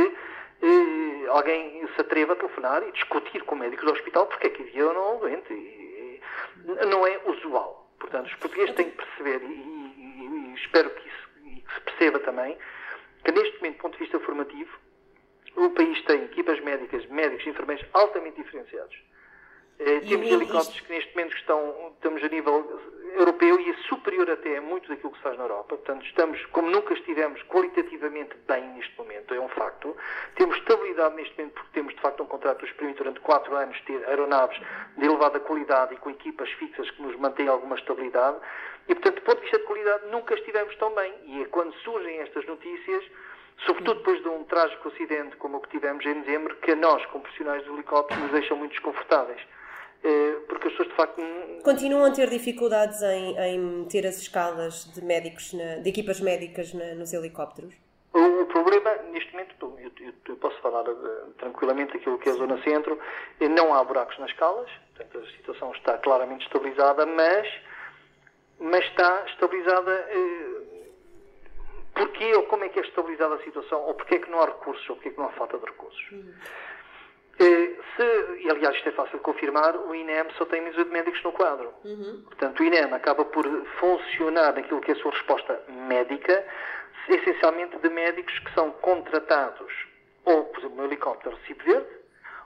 eh, 0.65 1.27
alguém 1.29 1.87
se 1.95 2.01
atreva 2.01 2.33
a 2.33 2.37
telefonar 2.37 2.83
e 2.87 2.93
discutir 2.93 3.43
com 3.45 3.55
o 3.55 3.59
médico 3.59 3.85
do 3.85 3.93
hospital 3.93 4.27
porque 4.27 4.47
é 4.49 4.51
que 4.51 4.63
havia 4.63 4.87
ou 4.89 4.95
não 4.95 5.19
doente. 5.19 5.53
E- 5.53 6.21
e 6.65 6.87
não 6.87 7.07
é 7.07 7.21
usual. 7.27 7.89
Portanto, 7.99 8.27
os 8.27 8.35
portugueses 8.35 8.75
têm 8.75 8.91
que 8.91 8.97
perceber, 8.97 9.43
e, 9.43 9.53
e- 9.53 10.55
espero 10.55 10.91
que 10.91 11.09
isso 11.09 11.29
que 11.67 11.75
se 11.75 11.81
perceba 11.83 12.19
também, 12.21 12.57
que 13.25 13.31
neste 13.33 13.57
momento, 13.59 13.77
do 13.77 13.83
ponto 13.83 13.93
de 13.95 13.99
vista 14.01 14.19
formativo, 14.21 14.77
o 15.57 15.71
país 15.71 16.01
tem 16.05 16.25
equipas 16.25 16.61
médicas, 16.61 17.07
médicos 17.07 17.47
e 17.47 17.51
enfermeiros 17.51 17.87
altamente 17.93 18.43
diferenciados. 18.43 18.97
Eh, 19.79 20.01
temos 20.01 20.27
e 20.29 20.33
helicópteros 20.33 20.81
que 20.81 20.93
neste 20.93 21.15
momento 21.17 21.37
estão, 21.37 21.93
estamos 21.95 22.23
a 22.23 22.29
nível 22.29 22.81
europeu 23.15 23.61
e 23.61 23.71
é 23.71 23.75
superior 23.89 24.31
até 24.31 24.59
a 24.59 24.63
muito 24.63 24.89
daquilo 24.89 25.11
que 25.11 25.19
se 25.19 25.23
faz 25.23 25.37
na 25.37 25.45
Europa. 25.45 25.77
Portanto, 25.77 26.05
estamos, 26.07 26.45
como 26.47 26.71
nunca 26.71 26.95
estivemos, 26.95 27.43
qualitativamente 27.45 28.37
bem 28.47 28.63
neste 28.75 28.97
momento, 28.97 29.35
é 29.35 29.41
um 29.41 29.49
facto. 29.49 29.97
Temos 30.37 30.57
estabilidade 30.59 31.15
neste 31.17 31.37
momento 31.37 31.55
porque 31.55 31.71
temos, 31.73 31.95
de 31.95 32.01
facto, 32.01 32.23
um 32.23 32.27
contrato 32.27 32.59
que 32.59 32.67
nos 32.67 32.75
permite 32.75 32.99
durante 32.99 33.21
quatro 33.21 33.57
anos 33.57 33.81
ter 33.83 34.05
aeronaves 34.09 34.59
de 34.97 35.05
elevada 35.05 35.41
qualidade 35.41 35.95
e 35.95 35.97
com 35.97 36.11
equipas 36.11 36.51
fixas 36.53 36.91
que 36.91 37.03
nos 37.03 37.17
mantêm 37.17 37.49
alguma 37.49 37.77
estabilidade. 37.77 38.39
E, 38.89 38.95
portanto, 38.95 39.17
do 39.17 39.23
ponto 39.23 39.37
de 39.37 39.43
vista 39.43 39.59
de 39.59 39.65
qualidade, 39.65 40.07
nunca 40.11 40.35
estivemos 40.35 40.75
tão 40.77 40.95
bem. 40.95 41.13
E 41.25 41.43
é 41.43 41.45
quando 41.47 41.75
surgem 41.79 42.19
estas 42.19 42.47
notícias, 42.47 43.05
sobretudo 43.67 43.99
depois 43.99 44.23
de 44.23 44.29
um 44.29 44.45
trágico 44.45 44.89
acidente 44.89 45.37
como 45.37 45.59
o 45.59 45.61
que 45.61 45.71
tivemos 45.71 46.05
em 46.05 46.21
dezembro, 46.23 46.57
que 46.57 46.73
a 46.73 46.77
nós, 46.77 47.05
como 47.07 47.23
profissionais 47.23 47.65
do 47.65 47.75
helicóptero, 47.75 48.21
nos 48.21 48.33
deixam 48.33 48.57
muito 48.57 48.73
desconfortáveis. 48.73 49.41
Eh, 50.05 50.37
Porque 50.49 50.67
as 50.67 50.73
pessoas, 50.73 50.89
de 50.89 50.95
facto, 50.97 51.23
Continuam 51.63 52.05
a 52.05 52.11
ter 52.11 52.29
dificuldades 52.29 53.01
em, 53.03 53.39
em 53.39 53.59
meter 53.59 54.05
as 54.07 54.17
escalas 54.21 54.93
de 54.93 55.05
médicos, 55.05 55.53
na- 55.53 55.77
de 55.77 55.89
equipas 55.89 56.21
médicas 56.21 56.75
na- 56.75 56.95
nos 56.97 57.13
helicópteros? 57.13 57.73
O, 58.13 58.45
problema, 58.47 58.95
neste 59.13 59.31
momento, 59.33 59.79
eu, 59.79 59.91
eu- 60.29 60.37
posso 60.37 60.61
falar 60.61 60.85
eh, 60.87 61.25
tranquilamente 61.39 61.93
daquilo 61.95 62.19
que 62.19 62.29
é 62.29 62.33
a 62.33 62.35
Zona 62.35 62.61
Centro, 62.65 62.99
eh, 63.41 63.49
não 63.49 63.73
há 63.73 63.83
buracos 63.85 64.19
nas 64.19 64.31
escalas, 64.31 64.69
portanto 64.97 65.25
a 65.25 65.31
situação 65.37 65.71
está 65.73 65.97
claramente 65.99 66.45
estabilizada, 66.45 67.07
mas, 67.07 67.49
mas 68.59 68.85
está 68.87 69.25
estabilizada. 69.29 69.93
Eh, 70.11 70.62
porquê? 71.95 72.35
Ou 72.35 72.45
como 72.45 72.65
é 72.65 72.69
que 72.69 72.79
é 72.79 72.83
estabilizada 72.83 73.35
a 73.35 73.43
situação, 73.43 73.81
ou 73.83 73.95
porquê 73.95 74.17
é 74.17 74.19
que 74.19 74.31
não 74.31 74.41
há 74.41 74.47
recursos, 74.47 74.89
ou 74.91 74.97
porquê 74.97 75.11
é 75.11 75.13
que 75.13 75.19
não 75.19 75.27
há 75.27 75.33
falta 75.33 75.59
de 75.59 75.65
recursos? 75.65 76.11
Eh, 77.39 77.71
se, 77.97 78.43
e 78.45 78.51
aliás 78.51 78.77
isto 78.77 78.89
é 78.89 78.93
fácil 78.93 79.19
de 79.19 79.25
confirmar, 79.25 79.77
o 79.77 79.95
INEM 79.95 80.27
só 80.37 80.45
tem 80.45 80.61
mesmo 80.61 80.85
de 80.85 80.91
médicos 80.91 81.23
no 81.23 81.33
quadro. 81.33 81.73
Portanto, 82.25 82.61
o 82.61 82.65
INEM 82.65 82.93
acaba 82.93 83.25
por 83.25 83.45
funcionar 83.81 84.55
naquilo 84.55 84.81
que 84.81 84.91
é 84.91 84.95
a 84.95 84.99
sua 84.99 85.13
resposta 85.13 85.63
médica, 85.69 86.47
essencialmente 87.09 87.77
de 87.79 87.89
médicos 87.89 88.39
que 88.39 88.55
são 88.55 88.71
contratados, 88.73 89.73
ou, 90.25 90.45
por 90.45 90.59
exemplo, 90.61 90.77
no 90.77 90.85
helicóptero 90.85 91.37
Recife 91.37 91.65
Verde, 91.65 91.87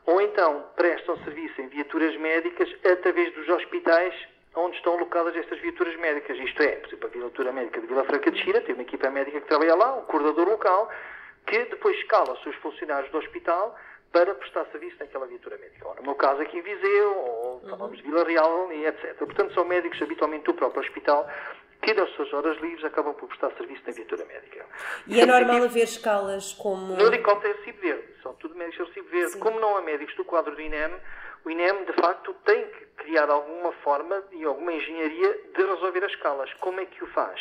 ou 0.06 0.20
então 0.20 0.64
prestam 0.76 1.16
serviço 1.24 1.60
em 1.60 1.68
viaturas 1.68 2.16
médicas 2.16 2.72
através 2.84 3.34
dos 3.34 3.48
hospitais 3.48 4.14
onde 4.56 4.76
estão 4.76 4.94
alocadas 4.94 5.36
estas 5.36 5.60
viaturas 5.60 5.96
médicas. 5.96 6.38
Isto 6.38 6.62
é, 6.62 6.76
por 6.76 6.88
exemplo, 6.88 7.08
a 7.08 7.12
viatura 7.12 7.52
médica 7.52 7.80
de 7.80 7.86
Vila 7.86 8.04
Franca 8.04 8.30
de 8.30 8.42
Xira 8.42 8.60
tem 8.62 8.74
uma 8.74 8.82
equipa 8.82 9.10
médica 9.10 9.40
que 9.40 9.46
trabalha 9.46 9.74
lá, 9.74 9.96
um 9.96 10.02
coordenador 10.02 10.48
local, 10.48 10.90
que 11.46 11.64
depois 11.66 11.96
escala 11.98 12.32
os 12.32 12.42
seus 12.42 12.56
funcionários 12.56 13.10
do 13.12 13.18
hospital 13.18 13.76
para 14.12 14.34
prestar 14.34 14.64
serviço 14.66 14.96
naquela 14.98 15.26
viatura 15.26 15.58
médica. 15.58 15.86
Ora, 15.86 16.00
no 16.00 16.06
meu 16.06 16.14
caso 16.14 16.40
aqui 16.40 16.58
em 16.58 16.62
Viseu, 16.62 17.16
ou 17.16 17.60
falamos 17.68 17.98
de 17.98 18.02
Vila 18.02 18.24
Real, 18.24 18.72
e 18.72 18.86
etc. 18.86 19.16
Portanto, 19.18 19.52
são 19.52 19.64
médicos 19.64 20.00
habitualmente 20.00 20.44
do 20.44 20.54
próprio 20.54 20.82
hospital 20.82 21.28
que 21.82 21.92
nas 21.92 22.08
suas 22.10 22.32
horas 22.32 22.58
livres 22.60 22.84
acabam 22.84 23.14
por 23.14 23.28
prestar 23.28 23.50
serviço 23.52 23.82
na 23.86 23.92
viatura 23.92 24.24
médica. 24.24 24.64
E 25.06 25.20
é 25.20 25.26
normal 25.26 25.64
haver 25.64 25.84
escalas 25.84 26.52
como. 26.54 26.96
No 26.96 27.06
helicóptero 27.06 27.52
é 27.52 27.56
Recife 27.58 27.80
Verde, 27.80 28.08
são 28.22 28.34
tudo 28.34 28.54
médicos 28.54 28.88
de 28.88 28.94
Recife 28.94 29.16
Verde. 29.16 29.38
Como 29.38 29.60
não 29.60 29.76
há 29.76 29.82
médicos 29.82 30.16
do 30.16 30.24
quadro 30.24 30.54
do 30.54 30.60
INEM, 30.60 30.92
o 31.46 31.50
INEM, 31.50 31.84
de 31.84 31.92
facto, 31.92 32.34
tem 32.44 32.66
que 32.66 33.04
criar 33.04 33.30
alguma 33.30 33.70
forma 33.84 34.20
e 34.32 34.44
alguma 34.44 34.72
engenharia 34.72 35.38
de 35.56 35.62
resolver 35.62 36.04
as 36.04 36.10
escalas. 36.10 36.52
Como 36.54 36.80
é 36.80 36.86
que 36.86 37.04
o 37.04 37.06
faz? 37.06 37.40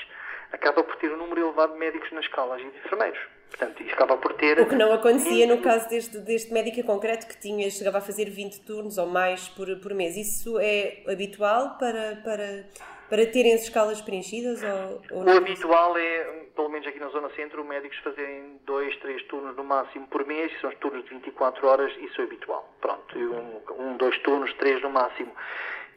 Acaba 0.52 0.84
por 0.84 0.96
ter 0.98 1.12
um 1.12 1.18
número 1.18 1.42
elevado 1.42 1.74
de 1.74 1.80
médicos 1.80 2.12
nas 2.12 2.24
escalas 2.26 2.62
e 2.62 2.70
de 2.70 2.78
enfermeiros. 2.78 3.20
Portanto, 3.50 3.82
isto 3.82 3.94
acaba 3.96 4.18
por 4.18 4.34
ter. 4.34 4.60
O 4.60 4.70
que 4.70 4.76
não 4.76 4.94
acontecia 4.94 5.48
no 5.48 5.60
caso 5.60 5.90
deste, 5.90 6.20
deste 6.20 6.54
médico 6.54 6.80
em 6.80 6.84
concreto, 6.84 7.26
que 7.26 7.36
tinha, 7.40 7.68
chegava 7.72 7.98
a 7.98 8.02
fazer 8.02 8.30
20 8.30 8.62
turnos 8.62 9.00
ou 9.00 9.08
mais 9.08 9.50
por, 9.50 9.68
por 9.80 9.92
mês. 9.96 10.16
Isso 10.16 10.60
é 10.60 11.02
habitual 11.08 11.76
para, 11.80 12.22
para, 12.24 12.64
para 13.10 13.26
terem 13.26 13.54
as 13.54 13.62
escalas 13.62 14.02
preenchidas? 14.02 14.62
Ou, 14.64 15.20
ou 15.20 15.24
O 15.26 15.30
habitual 15.38 15.98
é, 15.98 16.46
pelo 16.56 16.70
menos 16.70 16.88
aqui 16.88 17.00
na 17.00 17.10
Zona 17.10 17.30
Centro, 17.36 17.64
médicos 17.64 17.98
fazerem 18.00 18.60
dois, 18.66 18.96
três 18.98 19.24
turnos 19.24 19.56
no 19.56 19.64
máximo 19.64 20.08
por 20.08 20.26
mês, 20.26 20.52
são 20.62 20.70
os 20.70 20.76
turnos 20.78 21.04
de 21.06 21.10
24 21.12 21.68
horas, 21.68 21.92
isso 21.98 22.22
é 22.22 22.24
habitual. 22.24 22.74
Pronto, 22.82 23.18
um, 23.18 23.62
um 23.90 23.98
dois 23.98 24.18
turnos, 24.20 24.54
três 24.54 24.82
no 24.82 24.90
máximo. 24.90 25.32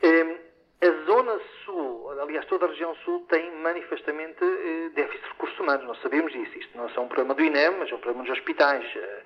Hum, 0.02 0.36
a 0.80 1.04
Zona 1.06 1.40
Sul, 1.64 2.08
aliás, 2.20 2.46
toda 2.46 2.66
a 2.66 2.68
região 2.68 2.94
Sul 3.04 3.26
tem 3.28 3.50
manifestamente 3.56 4.44
eh, 4.44 4.90
déficit 4.94 5.24
de 5.24 5.28
recursos 5.30 5.58
humanos, 5.58 5.84
nós 5.84 6.00
sabemos 6.00 6.32
isso. 6.32 6.56
Isto 6.56 6.78
não 6.78 6.84
é 6.86 6.88
só 6.90 7.00
um 7.02 7.08
problema 7.08 7.34
do 7.34 7.42
INEM, 7.42 7.72
mas 7.80 7.90
é 7.90 7.94
um 7.96 7.98
problema 7.98 8.24
dos 8.24 8.38
hospitais. 8.38 8.84
Eh, 8.94 9.22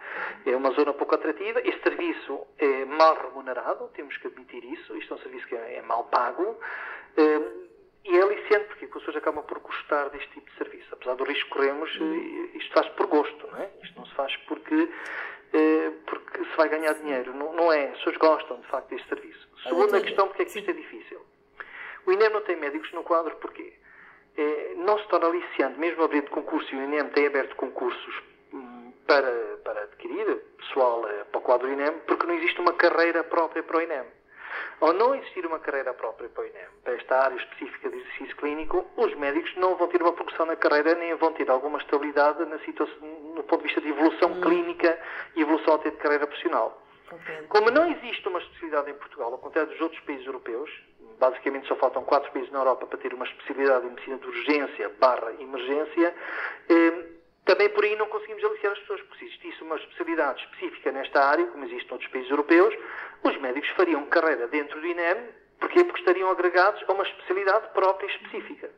É 0.46 0.56
uma 0.56 0.70
zona 0.70 0.94
pouco 0.94 1.14
atrativa. 1.14 1.60
Este 1.60 1.82
serviço 1.82 2.46
é 2.58 2.84
mal 2.86 3.14
remunerado, 3.16 3.86
temos 3.94 4.16
que 4.16 4.28
admitir 4.28 4.64
isso. 4.64 4.96
Isto 4.96 5.12
é 5.12 5.16
um 5.18 5.20
serviço 5.20 5.46
que 5.46 5.54
é 5.54 5.76
é 5.76 5.82
mal 5.82 6.04
pago. 6.04 6.58
Hum, 8.52 8.52
e 8.52 8.54
é 8.54 8.58
aliciante, 8.58 8.64
porque 8.66 8.84
as 8.84 8.90
pessoas 8.92 9.16
acabam 9.16 9.44
por 9.44 9.58
gostar 9.60 10.08
deste 10.10 10.28
tipo 10.30 10.50
de 10.50 10.56
serviço. 10.56 10.88
Apesar 10.92 11.14
do 11.14 11.24
risco 11.24 11.44
que 11.44 11.50
corremos, 11.50 11.90
eh, 12.00 12.58
isto 12.58 12.72
faz 12.72 12.88
por 12.90 13.06
gosto, 13.06 13.46
não 13.46 13.58
é? 13.58 13.70
Isto 13.82 13.98
não 13.98 14.06
se 14.06 14.14
faz 14.14 14.36
porque, 14.48 14.88
eh, 15.52 15.92
porque 16.06 16.38
se 16.44 16.56
vai 16.56 16.68
ganhar 16.68 16.94
dinheiro. 16.94 17.34
Não, 17.34 17.52
não 17.52 17.72
é. 17.72 17.88
As 17.88 17.98
pessoas 17.98 18.16
gostam, 18.16 18.60
de 18.60 18.66
facto, 18.68 18.88
deste 18.88 19.08
serviço. 19.08 19.48
Segunda 19.62 20.00
questão, 20.00 20.28
porque 20.28 20.42
é 20.42 20.44
que 20.44 20.58
isto 20.58 20.70
é 20.70 20.74
difícil? 20.74 21.20
O 22.06 22.12
INEM 22.12 22.30
não 22.30 22.40
tem 22.42 22.56
médicos 22.56 22.92
no 22.92 23.02
quadro, 23.02 23.36
porquê? 23.36 23.72
Eh, 24.36 24.74
não 24.76 24.98
se 24.98 25.06
torna 25.08 25.26
aliciante, 25.26 25.78
mesmo 25.78 26.02
abrindo 26.02 26.30
concurso, 26.30 26.74
e 26.74 26.78
o 26.78 26.82
INEM 26.82 27.08
tem 27.10 27.26
aberto 27.26 27.54
concursos 27.56 28.22
hum, 28.52 28.92
para, 29.06 29.58
para 29.64 29.82
adquirir 29.82 30.36
pessoal 30.58 31.06
eh, 31.08 31.24
para 31.24 31.38
o 31.38 31.42
quadro 31.42 31.70
INEM, 31.70 32.00
porque 32.06 32.26
não 32.26 32.34
existe 32.34 32.60
uma 32.60 32.72
carreira 32.72 33.22
própria 33.24 33.62
para 33.62 33.78
o 33.78 33.80
INEM. 33.82 34.04
Ao 34.80 34.92
não 34.92 35.14
existir 35.14 35.46
uma 35.46 35.58
carreira 35.58 35.94
própria 35.94 36.28
para 36.28 36.42
o 36.42 36.46
INEM, 36.46 36.66
para 36.82 36.94
esta 36.94 37.16
área 37.20 37.36
específica 37.36 37.90
de 37.90 37.96
exercício 37.98 38.36
clínico, 38.36 38.84
os 38.96 39.14
médicos 39.16 39.54
não 39.56 39.76
vão 39.76 39.88
ter 39.88 40.02
uma 40.02 40.12
progressão 40.12 40.46
na 40.46 40.56
carreira, 40.56 40.94
nem 40.94 41.14
vão 41.14 41.32
ter 41.32 41.48
alguma 41.50 41.78
estabilidade 41.78 42.44
na 42.46 42.58
situação, 42.60 42.96
no 43.34 43.42
ponto 43.44 43.58
de 43.58 43.68
vista 43.68 43.80
de 43.80 43.88
evolução 43.88 44.40
clínica 44.40 44.98
e 45.36 45.42
evolução 45.42 45.74
até 45.74 45.90
de 45.90 45.96
carreira 45.96 46.26
profissional. 46.26 46.82
Compreendo. 47.08 47.48
Como 47.48 47.70
não 47.70 47.90
existe 47.92 48.26
uma 48.26 48.38
especialidade 48.38 48.90
em 48.90 48.94
Portugal, 48.94 49.32
ao 49.32 49.38
contrário 49.38 49.70
dos 49.70 49.80
outros 49.80 50.00
países 50.00 50.26
europeus, 50.26 50.70
basicamente 51.18 51.68
só 51.68 51.76
faltam 51.76 52.02
quatro 52.02 52.32
países 52.32 52.50
na 52.50 52.60
Europa 52.60 52.86
para 52.86 52.98
ter 52.98 53.12
uma 53.14 53.24
especialidade 53.24 53.86
em 53.86 53.90
medicina 53.90 54.18
de 54.18 54.26
urgência 54.26 54.90
barra 54.98 55.32
emergência, 55.38 56.14
eh, 56.68 57.11
também 57.44 57.68
por 57.70 57.84
aí 57.84 57.96
não 57.96 58.06
conseguimos 58.06 58.44
aliciar 58.44 58.72
as 58.72 58.78
pessoas, 58.80 59.00
porque 59.02 59.18
se 59.18 59.24
existisse 59.26 59.62
uma 59.62 59.76
especialidade 59.76 60.42
específica 60.42 60.92
nesta 60.92 61.24
área, 61.24 61.46
como 61.46 61.64
existe 61.64 61.90
noutros 61.90 62.10
países 62.10 62.30
europeus, 62.30 62.74
os 63.22 63.36
médicos 63.38 63.68
fariam 63.70 64.06
carreira 64.06 64.46
dentro 64.48 64.80
do 64.80 64.86
INEM? 64.86 65.28
Porque 65.58 65.80
estariam 65.80 66.30
agregados 66.30 66.82
a 66.88 66.92
uma 66.92 67.04
especialidade 67.04 67.68
própria 67.72 68.06
e 68.06 68.10
específica. 68.10 68.70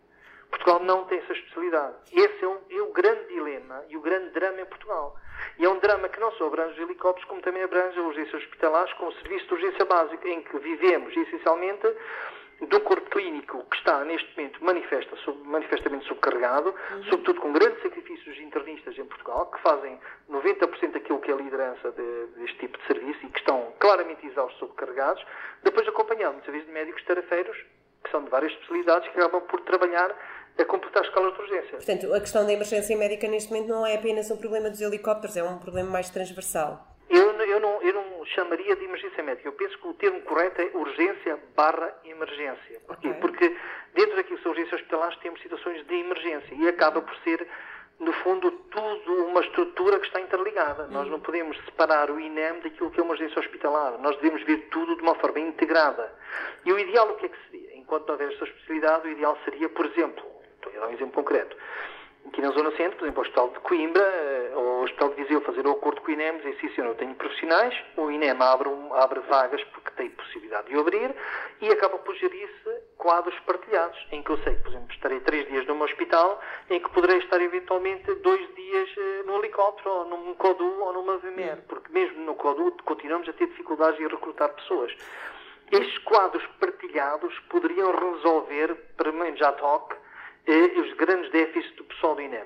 Portugal 0.50 0.80
não 0.80 1.04
tem 1.04 1.18
essa 1.18 1.32
especialidade. 1.32 1.94
Esse 2.12 2.44
é, 2.44 2.48
um, 2.48 2.58
é 2.70 2.82
o 2.82 2.92
grande 2.92 3.26
dilema 3.28 3.84
e 3.88 3.96
o 3.96 4.00
grande 4.00 4.30
drama 4.30 4.60
em 4.60 4.66
Portugal. 4.66 5.16
E 5.58 5.64
é 5.64 5.68
um 5.68 5.78
drama 5.78 6.08
que 6.08 6.20
não 6.20 6.30
só 6.32 6.46
abrange 6.46 6.74
os 6.74 6.78
helicópteros, 6.78 7.28
como 7.28 7.42
também 7.42 7.62
abrange 7.62 7.98
a 7.98 8.02
urgência 8.02 8.38
hospitalares 8.38 8.92
com 8.94 9.06
o 9.06 9.12
serviço 9.14 9.46
de 9.46 9.54
urgência 9.54 9.84
básica, 9.84 10.28
em 10.28 10.42
que 10.42 10.58
vivemos 10.58 11.14
essencialmente 11.16 11.86
um 12.60 12.80
corpo 12.80 13.08
clínico 13.10 13.62
que 13.70 13.76
está 13.76 14.04
neste 14.04 14.28
momento 14.36 14.64
manifesta, 14.64 15.16
sub, 15.16 15.38
manifestamente 15.46 16.06
subcarregado, 16.06 16.74
sobretudo 17.10 17.40
com 17.40 17.52
grandes 17.52 17.82
sacrifícios 17.82 18.38
internistas 18.38 18.96
em 18.98 19.04
Portugal, 19.04 19.46
que 19.46 19.60
fazem 19.62 19.98
90% 20.30 20.92
daquilo 20.92 21.20
que 21.20 21.30
é 21.30 21.34
a 21.34 21.36
liderança 21.36 21.90
de- 21.92 22.26
deste 22.38 22.58
tipo 22.58 22.78
de 22.78 22.86
serviço 22.86 23.20
e 23.26 23.28
que 23.28 23.38
estão 23.38 23.72
claramente 23.78 24.26
exaustos, 24.26 24.58
subcarregados, 24.58 25.24
depois 25.62 25.86
acompanhado 25.88 26.32
muitas 26.34 26.50
vezes 26.52 26.66
de 26.66 26.72
médicos 26.72 27.02
tarefeiros, 27.04 27.56
que 28.02 28.10
são 28.10 28.22
de 28.24 28.30
várias 28.30 28.52
especialidades, 28.52 29.08
que 29.10 29.18
acabam 29.18 29.40
por 29.42 29.60
trabalhar 29.62 30.14
a 30.58 30.64
completar 30.64 31.02
escalas 31.04 31.34
de 31.34 31.40
urgência. 31.40 31.76
Portanto, 31.78 32.14
a 32.14 32.20
questão 32.20 32.46
da 32.46 32.52
emergência 32.52 32.96
médica 32.96 33.26
neste 33.26 33.52
momento 33.52 33.68
não 33.68 33.84
é 33.86 33.94
apenas 33.96 34.30
um 34.30 34.36
problema 34.36 34.70
dos 34.70 34.80
helicópteros, 34.80 35.36
é 35.36 35.42
um 35.42 35.58
problema 35.58 35.90
mais 35.90 36.10
transversal. 36.10 36.86
Eu, 37.10 37.32
eu, 37.32 37.60
não, 37.60 37.82
eu 37.82 37.92
não 37.92 38.03
chamaria 38.26 38.76
de 38.76 38.84
emergência 38.84 39.22
médica. 39.22 39.48
Eu 39.48 39.52
penso 39.52 39.78
que 39.78 39.88
o 39.88 39.94
termo 39.94 40.20
correto 40.22 40.60
é 40.60 40.70
urgência 40.74 41.38
barra 41.54 41.94
emergência. 42.04 42.80
Porquê? 42.86 43.08
Ok. 43.08 43.20
Porque 43.20 43.56
dentro 43.94 44.16
daquilo 44.16 44.36
que 44.36 44.42
são 44.42 44.52
urgências 44.52 44.80
hospitalares 44.80 45.16
temos 45.18 45.40
situações 45.40 45.86
de 45.86 45.94
emergência 45.94 46.54
e 46.54 46.68
acaba 46.68 47.00
por 47.00 47.14
ser, 47.18 47.46
no 47.98 48.12
fundo, 48.12 48.50
tudo 48.50 49.26
uma 49.26 49.40
estrutura 49.40 49.98
que 50.00 50.06
está 50.06 50.20
interligada. 50.20 50.86
Nós 50.88 51.08
não 51.08 51.20
podemos 51.20 51.56
separar 51.64 52.10
o 52.10 52.20
INEM 52.20 52.60
daquilo 52.60 52.90
que 52.90 53.00
é 53.00 53.02
uma 53.02 53.12
urgência 53.12 53.38
hospitalar. 53.38 53.98
Nós 53.98 54.16
devemos 54.16 54.42
ver 54.42 54.68
tudo 54.70 54.96
de 54.96 55.02
uma 55.02 55.14
forma 55.16 55.40
integrada. 55.40 56.12
E 56.64 56.72
o 56.72 56.78
ideal 56.78 57.10
o 57.10 57.16
que 57.16 57.26
é 57.26 57.28
que 57.28 57.38
seria? 57.50 57.76
Enquanto 57.76 58.06
não 58.06 58.14
houver 58.14 58.32
esta 58.32 58.44
especialidade, 58.44 59.08
o 59.08 59.10
ideal 59.10 59.38
seria, 59.44 59.68
por 59.68 59.86
exemplo, 59.86 60.24
estou 60.54 60.72
a 60.76 60.80
dar 60.80 60.88
um 60.88 60.92
exemplo 60.92 61.12
concreto, 61.12 61.56
aqui 62.26 62.40
na 62.40 62.50
Zona 62.50 62.70
Centro, 62.76 62.98
por 62.98 63.04
exemplo, 63.04 63.20
o 63.20 63.22
Hospital 63.22 63.50
de 63.50 63.60
Coimbra 63.60 64.02
eh, 64.02 64.52
ou 64.54 64.80
o 64.80 64.82
Hospital 64.84 65.10
de 65.10 65.22
Viseu 65.22 65.40
fazer 65.42 65.66
o 65.66 65.72
acordo 65.72 66.00
com 66.00 66.08
o 66.08 66.14
INEM, 66.14 66.38
dizer 66.38 66.56
sim, 66.60 66.68
senhor, 66.74 66.88
eu 66.88 66.94
tenho 66.94 67.14
profissionais, 67.14 67.74
o 67.96 68.10
INEM 68.10 68.36
abre, 68.40 68.68
abre 68.92 69.20
vagas 69.20 69.62
porque 69.64 69.90
tem 69.92 70.10
possibilidade 70.10 70.68
de 70.68 70.78
abrir 70.78 71.14
e 71.60 71.68
acaba 71.70 71.98
por 71.98 72.14
gerir-se 72.16 72.70
quadros 72.96 73.38
partilhados, 73.40 73.98
em 74.10 74.22
que 74.22 74.30
eu 74.30 74.38
sei 74.38 74.54
que, 74.54 74.62
por 74.62 74.70
exemplo, 74.70 74.92
estarei 74.92 75.20
três 75.20 75.46
dias 75.48 75.66
num 75.66 75.82
hospital, 75.82 76.40
em 76.70 76.80
que 76.80 76.90
poderei 76.90 77.18
estar 77.18 77.40
eventualmente 77.40 78.14
dois 78.16 78.54
dias 78.54 78.88
eh, 78.96 79.22
no 79.26 79.38
helicóptero, 79.38 79.90
ou 79.90 80.04
num 80.06 80.34
CODU 80.34 80.80
ou 80.80 80.92
numa 80.92 81.18
VMR, 81.18 81.62
porque 81.68 81.92
mesmo 81.92 82.24
no 82.24 82.34
CODU 82.34 82.76
continuamos 82.84 83.28
a 83.28 83.32
ter 83.32 83.46
dificuldades 83.46 84.00
em 84.00 84.08
recrutar 84.08 84.48
pessoas. 84.54 84.92
Estes 85.70 85.98
quadros 85.98 86.44
partilhados 86.60 87.38
poderiam 87.48 87.90
resolver, 87.90 88.74
pelo 88.96 89.12
menos 89.14 89.40
à 89.40 89.52
toque, 89.52 89.96
eh, 90.46 90.80
os 90.80 90.92
grandes 90.94 91.30
déficits 91.30 91.74
do 91.76 91.84
pessoal 91.84 92.14
do 92.14 92.22
INEM. 92.22 92.44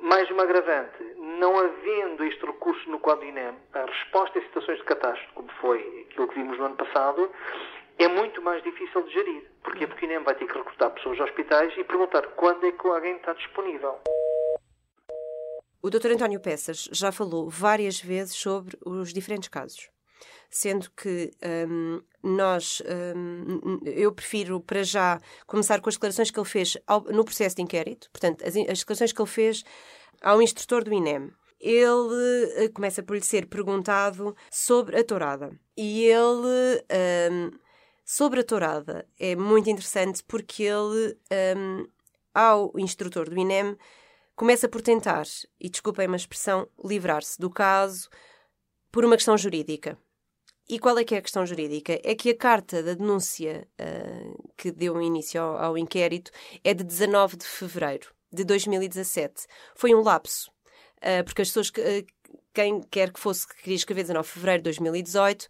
Mais 0.00 0.30
uma 0.30 0.44
agravante, 0.44 1.02
não 1.38 1.58
havendo 1.58 2.24
este 2.24 2.44
recurso 2.46 2.88
no 2.90 2.98
quadro 2.98 3.24
do 3.24 3.28
INEM, 3.28 3.54
a 3.74 3.84
resposta 3.84 4.38
em 4.38 4.42
situações 4.42 4.78
de 4.78 4.84
catástrofe, 4.84 5.32
como 5.34 5.48
foi 5.60 6.06
aquilo 6.08 6.28
que 6.28 6.34
vimos 6.34 6.58
no 6.58 6.64
ano 6.64 6.76
passado, 6.76 7.30
é 7.98 8.08
muito 8.08 8.40
mais 8.40 8.62
difícil 8.62 9.02
de 9.02 9.12
gerir. 9.12 9.42
Porquê? 9.62 9.86
Porque 9.86 10.06
o 10.06 10.08
INEM 10.08 10.24
vai 10.24 10.34
ter 10.34 10.46
que 10.46 10.56
recrutar 10.56 10.90
pessoas 10.90 11.20
aos 11.20 11.28
hospitais 11.28 11.76
e 11.76 11.84
perguntar 11.84 12.26
quando 12.28 12.64
é 12.64 12.72
que 12.72 12.86
alguém 12.86 13.16
está 13.16 13.34
disponível. 13.34 13.98
O 15.82 15.90
Dr. 15.90 16.12
António 16.12 16.40
Peças 16.40 16.88
já 16.92 17.10
falou 17.10 17.48
várias 17.48 18.00
vezes 18.00 18.34
sobre 18.36 18.76
os 18.84 19.12
diferentes 19.12 19.48
casos. 19.48 19.90
Sendo 20.48 20.90
que 20.90 21.30
hum, 21.68 22.02
nós, 22.22 22.82
hum, 23.16 23.80
eu 23.84 24.12
prefiro 24.12 24.60
para 24.60 24.82
já 24.82 25.20
começar 25.46 25.80
com 25.80 25.88
as 25.88 25.94
declarações 25.94 26.30
que 26.30 26.38
ele 26.38 26.48
fez 26.48 26.76
ao- 26.86 27.02
no 27.04 27.24
processo 27.24 27.56
de 27.56 27.62
inquérito, 27.62 28.10
portanto, 28.10 28.42
as, 28.42 28.56
as 28.56 28.78
declarações 28.80 29.12
que 29.12 29.20
ele 29.22 29.28
fez 29.28 29.64
ao 30.20 30.42
instrutor 30.42 30.84
do 30.84 30.92
INEM. 30.92 31.30
Ele 31.60 32.52
eh, 32.56 32.68
começa 32.68 33.02
por 33.02 33.14
lhe 33.14 33.22
ser 33.22 33.46
perguntado 33.46 34.34
sobre 34.50 34.98
a 34.98 35.04
tourada. 35.04 35.50
E 35.76 36.04
ele, 36.04 36.84
hum, 37.30 37.50
sobre 38.04 38.40
a 38.40 38.44
tourada, 38.44 39.06
é 39.18 39.36
muito 39.36 39.68
interessante 39.68 40.24
porque 40.24 40.62
ele, 40.64 41.16
hum, 41.56 41.86
ao 42.34 42.72
instrutor 42.78 43.28
do 43.28 43.38
INEM, 43.38 43.76
começa 44.34 44.68
por 44.68 44.80
tentar, 44.80 45.24
e 45.60 45.68
desculpem-me 45.68 46.14
a 46.14 46.16
expressão, 46.16 46.66
livrar-se 46.82 47.38
do 47.38 47.50
caso 47.50 48.08
por 48.90 49.04
uma 49.04 49.16
questão 49.16 49.36
jurídica. 49.36 49.98
E 50.72 50.78
qual 50.78 50.96
é 50.98 51.02
que 51.02 51.16
é 51.16 51.18
a 51.18 51.22
questão 51.22 51.44
jurídica? 51.44 52.00
É 52.04 52.14
que 52.14 52.30
a 52.30 52.36
carta 52.36 52.80
da 52.80 52.94
denúncia 52.94 53.66
ah, 53.76 54.38
que 54.56 54.70
deu 54.70 55.02
início 55.02 55.42
ao, 55.42 55.56
ao 55.56 55.76
inquérito 55.76 56.30
é 56.62 56.72
de 56.72 56.84
19 56.84 57.38
de 57.38 57.44
fevereiro 57.44 58.14
de 58.32 58.44
2017. 58.44 59.48
Foi 59.74 59.92
um 59.92 60.00
lapso, 60.00 60.48
ah, 61.02 61.24
porque 61.24 61.42
as 61.42 61.48
pessoas, 61.48 61.70
que, 61.70 61.80
ah, 61.80 62.04
quem 62.54 62.80
quer 62.82 63.12
que 63.12 63.18
fosse, 63.18 63.48
que 63.48 63.56
queria 63.56 63.74
escrever 63.74 64.02
19 64.02 64.28
de 64.28 64.32
fevereiro 64.32 64.60
de 64.60 64.64
2018 64.64 65.48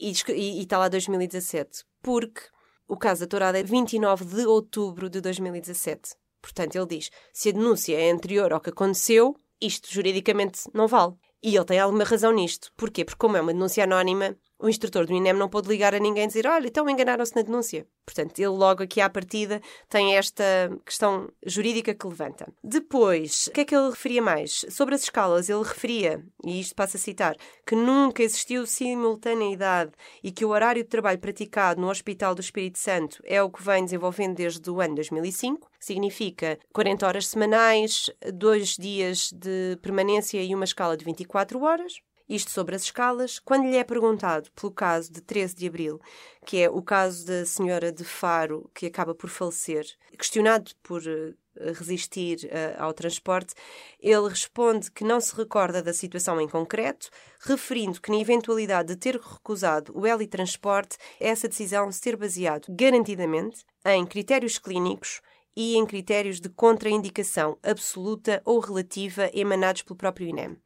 e, 0.00 0.10
escre- 0.10 0.36
e, 0.36 0.60
está 0.60 0.78
lá 0.78 0.88
2017, 0.88 1.84
porque 2.02 2.40
o 2.88 2.96
caso 2.96 3.20
da 3.20 3.28
Tourada 3.28 3.60
é 3.60 3.62
29 3.62 4.24
de 4.24 4.46
outubro 4.46 5.08
de 5.08 5.20
2017. 5.20 6.16
Portanto, 6.42 6.74
ele 6.74 6.86
diz: 6.86 7.10
se 7.32 7.50
a 7.50 7.52
denúncia 7.52 7.96
é 7.96 8.10
anterior 8.10 8.52
ao 8.52 8.60
que 8.60 8.70
aconteceu, 8.70 9.36
isto 9.60 9.88
juridicamente 9.92 10.62
não 10.74 10.88
vale. 10.88 11.14
E 11.40 11.54
ele 11.54 11.64
tem 11.64 11.78
alguma 11.78 12.02
razão 12.02 12.32
nisto. 12.32 12.72
Porquê? 12.76 13.04
Porque, 13.04 13.18
como 13.18 13.36
é 13.36 13.40
uma 13.40 13.52
denúncia 13.52 13.84
anónima, 13.84 14.36
o 14.58 14.68
instrutor 14.68 15.06
do 15.06 15.12
INEM 15.12 15.34
não 15.34 15.48
pôde 15.48 15.68
ligar 15.68 15.94
a 15.94 15.98
ninguém 15.98 16.24
e 16.24 16.26
dizer: 16.28 16.46
olha, 16.46 16.66
então 16.66 16.88
enganaram-se 16.88 17.34
na 17.36 17.42
denúncia. 17.42 17.86
Portanto, 18.04 18.38
ele 18.38 18.48
logo 18.48 18.82
aqui 18.82 19.00
à 19.00 19.10
partida 19.10 19.60
tem 19.88 20.16
esta 20.16 20.44
questão 20.84 21.28
jurídica 21.44 21.94
que 21.94 22.06
levanta. 22.06 22.46
Depois, 22.62 23.48
o 23.48 23.50
que 23.50 23.62
é 23.62 23.64
que 23.64 23.74
ele 23.74 23.90
referia 23.90 24.22
mais? 24.22 24.64
Sobre 24.70 24.94
as 24.94 25.02
escalas, 25.02 25.48
ele 25.48 25.62
referia, 25.62 26.24
e 26.44 26.60
isto 26.60 26.74
passa 26.74 26.96
a 26.96 27.00
citar, 27.00 27.36
que 27.66 27.74
nunca 27.74 28.22
existiu 28.22 28.64
simultaneidade 28.66 29.92
e 30.22 30.30
que 30.30 30.44
o 30.44 30.50
horário 30.50 30.82
de 30.82 30.88
trabalho 30.88 31.18
praticado 31.18 31.80
no 31.80 31.90
Hospital 31.90 32.34
do 32.34 32.40
Espírito 32.40 32.78
Santo 32.78 33.20
é 33.24 33.42
o 33.42 33.50
que 33.50 33.62
vem 33.62 33.84
desenvolvendo 33.84 34.36
desde 34.36 34.70
o 34.70 34.80
ano 34.80 34.94
2005. 34.94 35.68
Significa 35.80 36.58
40 36.72 37.06
horas 37.06 37.26
semanais, 37.26 38.10
dois 38.32 38.76
dias 38.76 39.30
de 39.32 39.76
permanência 39.82 40.42
e 40.42 40.54
uma 40.54 40.64
escala 40.64 40.96
de 40.96 41.04
24 41.04 41.60
horas. 41.62 42.00
Isto 42.28 42.50
sobre 42.50 42.74
as 42.74 42.82
escalas. 42.82 43.38
Quando 43.38 43.68
lhe 43.68 43.76
é 43.76 43.84
perguntado 43.84 44.50
pelo 44.50 44.72
caso 44.72 45.12
de 45.12 45.20
13 45.20 45.54
de 45.54 45.68
abril, 45.68 46.00
que 46.44 46.58
é 46.58 46.68
o 46.68 46.82
caso 46.82 47.24
da 47.24 47.46
senhora 47.46 47.92
de 47.92 48.02
Faro, 48.02 48.68
que 48.74 48.86
acaba 48.86 49.14
por 49.14 49.30
falecer, 49.30 49.86
questionado 50.18 50.72
por 50.82 51.02
uh, 51.02 51.72
resistir 51.74 52.38
uh, 52.46 52.82
ao 52.82 52.92
transporte, 52.92 53.54
ele 54.00 54.28
responde 54.28 54.90
que 54.90 55.04
não 55.04 55.20
se 55.20 55.36
recorda 55.36 55.80
da 55.80 55.92
situação 55.92 56.40
em 56.40 56.48
concreto, 56.48 57.10
referindo 57.38 58.00
que, 58.00 58.10
na 58.10 58.18
eventualidade 58.18 58.88
de 58.88 58.96
ter 58.96 59.20
recusado 59.20 59.96
o 59.96 60.04
helitransporte, 60.04 60.98
essa 61.20 61.46
decisão 61.46 61.92
se 61.92 62.00
ter 62.00 62.16
baseado 62.16 62.66
garantidamente 62.70 63.64
em 63.84 64.04
critérios 64.04 64.58
clínicos 64.58 65.20
e 65.54 65.76
em 65.76 65.86
critérios 65.86 66.40
de 66.40 66.48
contraindicação 66.48 67.56
absoluta 67.62 68.42
ou 68.44 68.58
relativa 68.58 69.30
emanados 69.32 69.82
pelo 69.82 69.96
próprio 69.96 70.28
INEM 70.28 70.56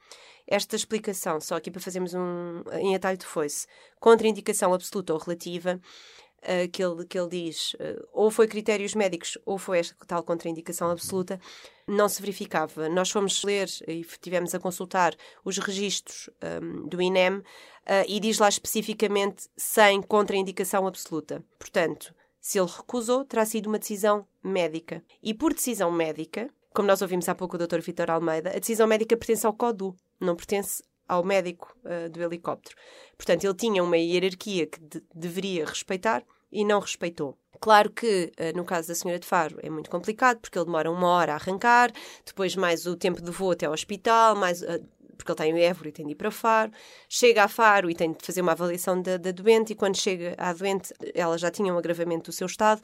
esta 0.50 0.74
explicação, 0.74 1.40
só 1.40 1.54
aqui 1.54 1.70
para 1.70 1.80
fazermos 1.80 2.12
um 2.12 2.62
em 2.72 2.94
atalho 2.94 3.16
de 3.16 3.24
foice, 3.24 3.66
contraindicação 4.00 4.74
absoluta 4.74 5.14
ou 5.14 5.18
relativa, 5.20 5.80
uh, 6.40 6.68
que, 6.70 6.82
ele, 6.82 7.06
que 7.06 7.18
ele 7.18 7.28
diz, 7.28 7.74
uh, 7.74 8.08
ou 8.12 8.30
foi 8.30 8.48
critérios 8.48 8.94
médicos 8.94 9.38
ou 9.46 9.58
foi 9.58 9.78
esta 9.78 9.94
tal 10.06 10.22
contraindicação 10.22 10.90
absoluta, 10.90 11.40
não 11.86 12.08
se 12.08 12.20
verificava. 12.20 12.88
Nós 12.88 13.10
fomos 13.10 13.42
ler 13.44 13.68
e 13.86 14.04
tivemos 14.20 14.54
a 14.54 14.58
consultar 14.58 15.14
os 15.44 15.56
registros 15.58 16.28
um, 16.62 16.88
do 16.88 17.00
INEM 17.00 17.38
uh, 17.38 17.44
e 18.08 18.18
diz 18.20 18.38
lá 18.38 18.48
especificamente 18.48 19.48
sem 19.56 20.02
contraindicação 20.02 20.86
absoluta. 20.86 21.44
Portanto, 21.58 22.14
se 22.40 22.58
ele 22.58 22.68
recusou, 22.68 23.24
terá 23.24 23.44
sido 23.44 23.66
uma 23.66 23.78
decisão 23.78 24.26
médica. 24.42 25.04
E 25.22 25.34
por 25.34 25.52
decisão 25.52 25.92
médica, 25.92 26.50
como 26.72 26.88
nós 26.88 27.02
ouvimos 27.02 27.28
há 27.28 27.34
pouco 27.34 27.56
o 27.56 27.58
Dr. 27.58 27.80
Vitor 27.80 28.10
Almeida, 28.10 28.50
a 28.50 28.58
decisão 28.58 28.86
médica 28.86 29.16
pertence 29.16 29.46
ao 29.46 29.52
CODU, 29.52 29.94
não 30.20 30.36
pertence 30.36 30.82
ao 31.08 31.24
médico 31.24 31.76
uh, 31.84 32.08
do 32.08 32.22
helicóptero. 32.22 32.76
Portanto, 33.16 33.44
ele 33.44 33.54
tinha 33.54 33.82
uma 33.82 33.98
hierarquia 33.98 34.66
que 34.66 34.78
de 34.80 35.02
deveria 35.14 35.64
respeitar 35.64 36.22
e 36.52 36.64
não 36.64 36.78
respeitou. 36.78 37.36
Claro 37.60 37.90
que, 37.90 38.32
uh, 38.38 38.56
no 38.56 38.64
caso 38.64 38.88
da 38.88 38.94
senhora 38.94 39.18
de 39.18 39.26
Faro, 39.26 39.58
é 39.62 39.68
muito 39.68 39.90
complicado, 39.90 40.38
porque 40.38 40.56
ele 40.56 40.66
demora 40.66 40.90
uma 40.90 41.08
hora 41.08 41.32
a 41.32 41.36
arrancar, 41.36 41.92
depois 42.24 42.54
mais 42.54 42.86
o 42.86 42.96
tempo 42.96 43.20
de 43.20 43.30
voo 43.30 43.50
até 43.50 43.66
ao 43.66 43.72
hospital, 43.72 44.36
mais... 44.36 44.62
Uh, 44.62 44.86
porque 45.16 45.32
ele 45.32 45.36
tem 45.36 45.52
o 45.52 45.58
Évora 45.58 45.88
e 45.90 45.92
tem 45.92 46.06
de 46.06 46.12
ir 46.12 46.14
para 46.14 46.30
Faro, 46.30 46.72
chega 47.06 47.44
a 47.44 47.48
Faro 47.48 47.90
e 47.90 47.94
tem 47.94 48.12
de 48.12 48.24
fazer 48.24 48.40
uma 48.40 48.52
avaliação 48.52 49.02
da, 49.02 49.18
da 49.18 49.30
doente, 49.32 49.74
e 49.74 49.76
quando 49.76 49.96
chega 49.96 50.34
à 50.38 50.50
doente, 50.50 50.94
ela 51.14 51.36
já 51.36 51.50
tinha 51.50 51.74
um 51.74 51.76
agravamento 51.76 52.30
do 52.30 52.34
seu 52.34 52.46
estado, 52.46 52.80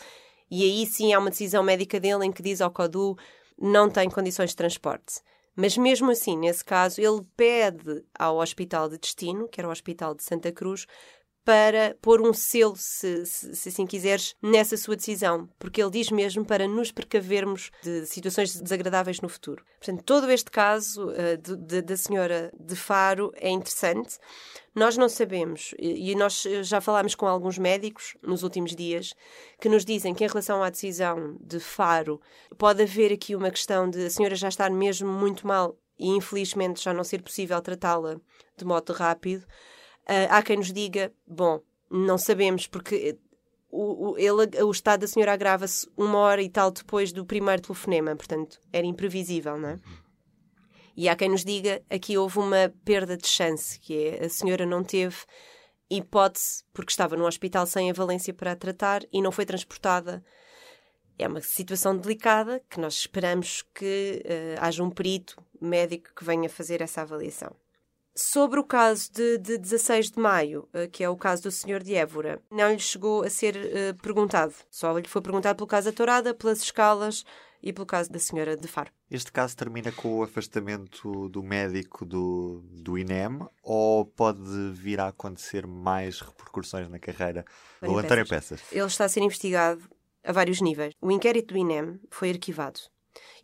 e 0.50 0.62
aí 0.62 0.84
sim 0.84 1.14
há 1.14 1.18
uma 1.18 1.30
decisão 1.30 1.62
médica 1.62 1.98
dele 1.98 2.26
em 2.26 2.32
que 2.32 2.42
diz 2.42 2.60
ao 2.60 2.70
CODU 2.70 3.16
não 3.58 3.88
tem 3.88 4.10
condições 4.10 4.50
de 4.50 4.56
transporte. 4.56 5.22
Mas 5.56 5.78
mesmo 5.78 6.10
assim, 6.10 6.36
nesse 6.36 6.62
caso, 6.62 7.00
ele 7.00 7.22
pede 7.34 8.04
ao 8.16 8.36
hospital 8.36 8.90
de 8.90 8.98
destino, 8.98 9.48
que 9.48 9.58
era 9.58 9.66
o 9.66 9.72
Hospital 9.72 10.14
de 10.14 10.22
Santa 10.22 10.52
Cruz, 10.52 10.86
para 11.46 11.96
pôr 12.02 12.20
um 12.20 12.32
selo, 12.32 12.74
se, 12.76 13.24
se, 13.24 13.54
se, 13.54 13.68
assim 13.68 13.86
quiseres, 13.86 14.34
nessa 14.42 14.76
sua 14.76 14.96
decisão, 14.96 15.48
porque 15.60 15.80
ele 15.80 15.92
diz 15.92 16.10
mesmo 16.10 16.44
para 16.44 16.66
nos 16.66 16.90
precavermos 16.90 17.70
de 17.84 18.04
situações 18.04 18.60
desagradáveis 18.60 19.20
no 19.20 19.28
futuro. 19.28 19.64
Portanto, 19.78 20.02
todo 20.02 20.28
este 20.28 20.50
caso 20.50 21.08
uh, 21.08 21.36
de, 21.40 21.54
de, 21.56 21.82
da 21.82 21.96
senhora 21.96 22.52
de 22.58 22.74
Faro 22.74 23.32
é 23.36 23.48
interessante. 23.48 24.18
Nós 24.74 24.96
não 24.96 25.08
sabemos, 25.08 25.72
e 25.78 26.16
nós 26.16 26.42
já 26.62 26.80
falámos 26.80 27.14
com 27.14 27.28
alguns 27.28 27.58
médicos 27.58 28.16
nos 28.20 28.42
últimos 28.42 28.74
dias, 28.74 29.14
que 29.60 29.68
nos 29.68 29.84
dizem 29.84 30.14
que 30.14 30.24
em 30.24 30.28
relação 30.28 30.64
à 30.64 30.68
decisão 30.68 31.38
de 31.40 31.60
Faro, 31.60 32.20
pode 32.58 32.82
haver 32.82 33.12
aqui 33.12 33.36
uma 33.36 33.52
questão 33.52 33.88
de 33.88 34.06
a 34.06 34.10
senhora 34.10 34.34
já 34.34 34.48
estar 34.48 34.68
mesmo 34.68 35.08
muito 35.08 35.46
mal 35.46 35.78
e 35.96 36.08
infelizmente 36.08 36.82
já 36.82 36.92
não 36.92 37.04
ser 37.04 37.22
possível 37.22 37.62
tratá-la 37.62 38.20
de 38.56 38.64
modo 38.64 38.92
rápido. 38.92 39.46
Uh, 40.08 40.30
há 40.30 40.42
quem 40.42 40.56
nos 40.56 40.72
diga, 40.72 41.12
bom, 41.26 41.60
não 41.90 42.16
sabemos, 42.16 42.66
porque 42.66 43.18
o, 43.70 44.10
o, 44.10 44.18
ele, 44.18 44.62
o 44.62 44.70
estado 44.70 45.00
da 45.00 45.06
senhora 45.06 45.32
agrava-se 45.32 45.88
uma 45.96 46.18
hora 46.18 46.42
e 46.42 46.48
tal 46.48 46.70
depois 46.70 47.12
do 47.12 47.26
primeiro 47.26 47.62
telefonema, 47.62 48.14
portanto, 48.14 48.60
era 48.72 48.86
imprevisível, 48.86 49.58
não 49.58 49.70
é? 49.70 49.80
E 50.96 51.08
há 51.08 51.16
quem 51.16 51.28
nos 51.28 51.44
diga, 51.44 51.82
aqui 51.90 52.16
houve 52.16 52.38
uma 52.38 52.72
perda 52.84 53.16
de 53.16 53.26
chance, 53.28 53.78
que 53.78 54.06
é 54.06 54.24
a 54.24 54.28
senhora 54.30 54.64
não 54.64 54.82
teve 54.82 55.16
hipótese, 55.90 56.64
porque 56.72 56.90
estava 56.90 57.16
no 57.16 57.26
hospital 57.26 57.66
sem 57.66 57.90
a 57.90 57.92
valência 57.92 58.32
para 58.32 58.52
a 58.52 58.56
tratar 58.56 59.02
e 59.12 59.20
não 59.20 59.30
foi 59.30 59.44
transportada. 59.44 60.24
É 61.18 61.28
uma 61.28 61.40
situação 61.40 61.96
delicada 61.96 62.62
que 62.68 62.80
nós 62.80 62.94
esperamos 62.94 63.62
que 63.74 64.22
uh, 64.24 64.60
haja 64.60 64.82
um 64.82 64.90
perito 64.90 65.36
médico 65.60 66.14
que 66.14 66.24
venha 66.24 66.48
fazer 66.48 66.80
essa 66.80 67.02
avaliação. 67.02 67.54
Sobre 68.18 68.58
o 68.58 68.64
caso 68.64 69.12
de, 69.12 69.36
de 69.36 69.58
16 69.58 70.12
de 70.12 70.18
maio, 70.18 70.66
eh, 70.72 70.86
que 70.86 71.04
é 71.04 71.08
o 71.08 71.16
caso 71.16 71.42
do 71.42 71.50
senhor 71.50 71.82
de 71.82 71.94
Évora, 71.94 72.40
não 72.50 72.72
lhe 72.72 72.78
chegou 72.78 73.22
a 73.22 73.28
ser 73.28 73.54
uh, 73.54 74.02
perguntado. 74.02 74.54
Só 74.70 74.96
lhe 74.96 75.06
foi 75.06 75.20
perguntado 75.20 75.54
pelo 75.56 75.66
caso 75.66 75.90
da 75.90 75.92
Tourada, 75.92 76.32
pelas 76.32 76.62
escalas 76.62 77.26
e 77.62 77.74
pelo 77.74 77.84
caso 77.84 78.10
da 78.10 78.18
senhora 78.18 78.56
de 78.56 78.66
Faro. 78.66 78.90
Este 79.10 79.30
caso 79.30 79.54
termina 79.54 79.92
com 79.92 80.16
o 80.16 80.22
afastamento 80.22 81.28
do 81.28 81.42
médico 81.42 82.06
do, 82.06 82.64
do 82.72 82.96
INEM 82.96 83.40
ou 83.62 84.06
pode 84.06 84.40
vir 84.72 84.98
a 84.98 85.08
acontecer 85.08 85.66
mais 85.66 86.18
repercussões 86.22 86.88
na 86.88 86.98
carreira 86.98 87.44
do 87.82 87.98
António 87.98 88.26
Peças? 88.26 88.62
Ele 88.72 88.86
está 88.86 89.04
a 89.04 89.08
ser 89.10 89.20
investigado 89.20 89.82
a 90.24 90.32
vários 90.32 90.62
níveis. 90.62 90.94
O 91.02 91.10
inquérito 91.10 91.52
do 91.52 91.60
INEM 91.60 92.00
foi 92.10 92.30
arquivado 92.30 92.80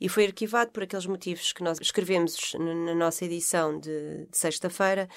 e 0.00 0.08
foi 0.08 0.26
arquivado 0.26 0.70
por 0.70 0.82
aqueles 0.82 1.06
motivos 1.06 1.52
que 1.52 1.62
nós 1.62 1.78
escrevemos 1.80 2.54
na 2.58 2.94
nossa 2.94 3.24
edição 3.24 3.78
de, 3.78 4.26
de 4.26 4.36
sexta-feira, 4.36 5.08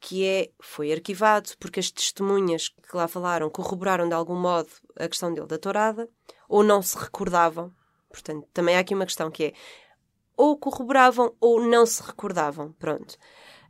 que 0.00 0.26
é, 0.26 0.50
foi 0.60 0.92
arquivado 0.92 1.50
porque 1.58 1.80
as 1.80 1.90
testemunhas 1.90 2.68
que 2.68 2.96
lá 2.96 3.06
falaram 3.06 3.48
corroboraram 3.48 4.08
de 4.08 4.14
algum 4.14 4.36
modo 4.36 4.68
a 4.96 5.08
questão 5.08 5.32
dele 5.32 5.46
da 5.46 5.58
tourada, 5.58 6.08
ou 6.48 6.62
não 6.62 6.82
se 6.82 6.98
recordavam. 6.98 7.72
Portanto, 8.10 8.46
também 8.52 8.76
há 8.76 8.80
aqui 8.80 8.94
uma 8.94 9.06
questão 9.06 9.30
que 9.30 9.44
é 9.44 9.52
ou 10.36 10.56
corroboravam 10.56 11.34
ou 11.40 11.64
não 11.64 11.86
se 11.86 12.02
recordavam. 12.02 12.72
Pronto. 12.72 13.16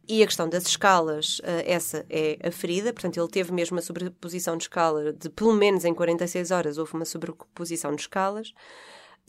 E 0.09 0.23
a 0.23 0.27
questão 0.27 0.49
das 0.49 0.67
escalas, 0.67 1.41
eh, 1.45 1.73
essa 1.73 2.05
é 2.11 2.37
a 2.43 2.51
ferida, 2.51 2.93
portanto, 2.93 3.19
ele 3.19 3.29
teve 3.29 3.53
mesmo 3.53 3.77
uma 3.77 3.83
sobreposição 3.83 4.57
de 4.57 4.65
escala 4.65 5.13
de 5.13 5.31
pelo 5.31 5.53
menos 5.53 5.85
em 5.85 5.95
46 5.95 6.51
horas 6.51 6.79
houve 6.79 6.95
uma 6.95 7.05
sobreposição 7.05 7.95
de 7.95 8.03
escalas. 8.03 8.53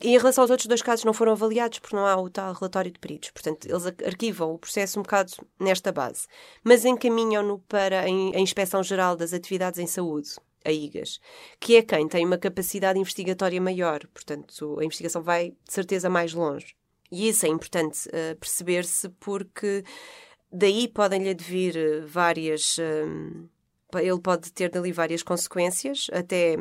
E 0.00 0.08
em 0.08 0.18
relação 0.18 0.42
aos 0.42 0.50
outros 0.50 0.66
dois 0.66 0.82
casos, 0.82 1.04
não 1.04 1.12
foram 1.12 1.32
avaliados 1.32 1.78
porque 1.78 1.94
não 1.94 2.04
há 2.04 2.16
o 2.16 2.28
tal 2.28 2.52
relatório 2.52 2.90
de 2.90 2.98
peritos. 2.98 3.30
Portanto, 3.30 3.66
eles 3.66 3.86
arquivam 3.86 4.52
o 4.52 4.58
processo 4.58 4.98
um 4.98 5.02
bocado 5.02 5.32
nesta 5.58 5.92
base. 5.92 6.26
Mas 6.62 6.84
encaminham-no 6.84 7.60
para 7.60 8.00
a 8.00 8.08
Inspeção 8.08 8.82
Geral 8.82 9.16
das 9.16 9.32
Atividades 9.32 9.78
em 9.78 9.86
Saúde, 9.86 10.30
a 10.64 10.72
IGAS, 10.72 11.20
que 11.60 11.76
é 11.76 11.82
quem 11.82 12.08
tem 12.08 12.26
uma 12.26 12.38
capacidade 12.38 12.98
investigatória 12.98 13.60
maior. 13.60 14.00
Portanto, 14.12 14.76
a 14.80 14.84
investigação 14.84 15.22
vai, 15.22 15.50
de 15.50 15.72
certeza, 15.72 16.10
mais 16.10 16.34
longe. 16.34 16.74
E 17.12 17.28
isso 17.28 17.46
é 17.46 17.48
importante 17.48 18.08
uh, 18.08 18.36
perceber-se 18.36 19.08
porque 19.20 19.84
daí 20.50 20.88
podem-lhe 20.88 21.30
advir 21.30 21.76
uh, 21.76 22.06
várias. 22.06 22.78
Uh, 22.78 23.48
ele 23.96 24.20
pode 24.20 24.52
ter 24.52 24.70
dali 24.70 24.90
várias 24.90 25.22
consequências, 25.22 26.08
até 26.12 26.56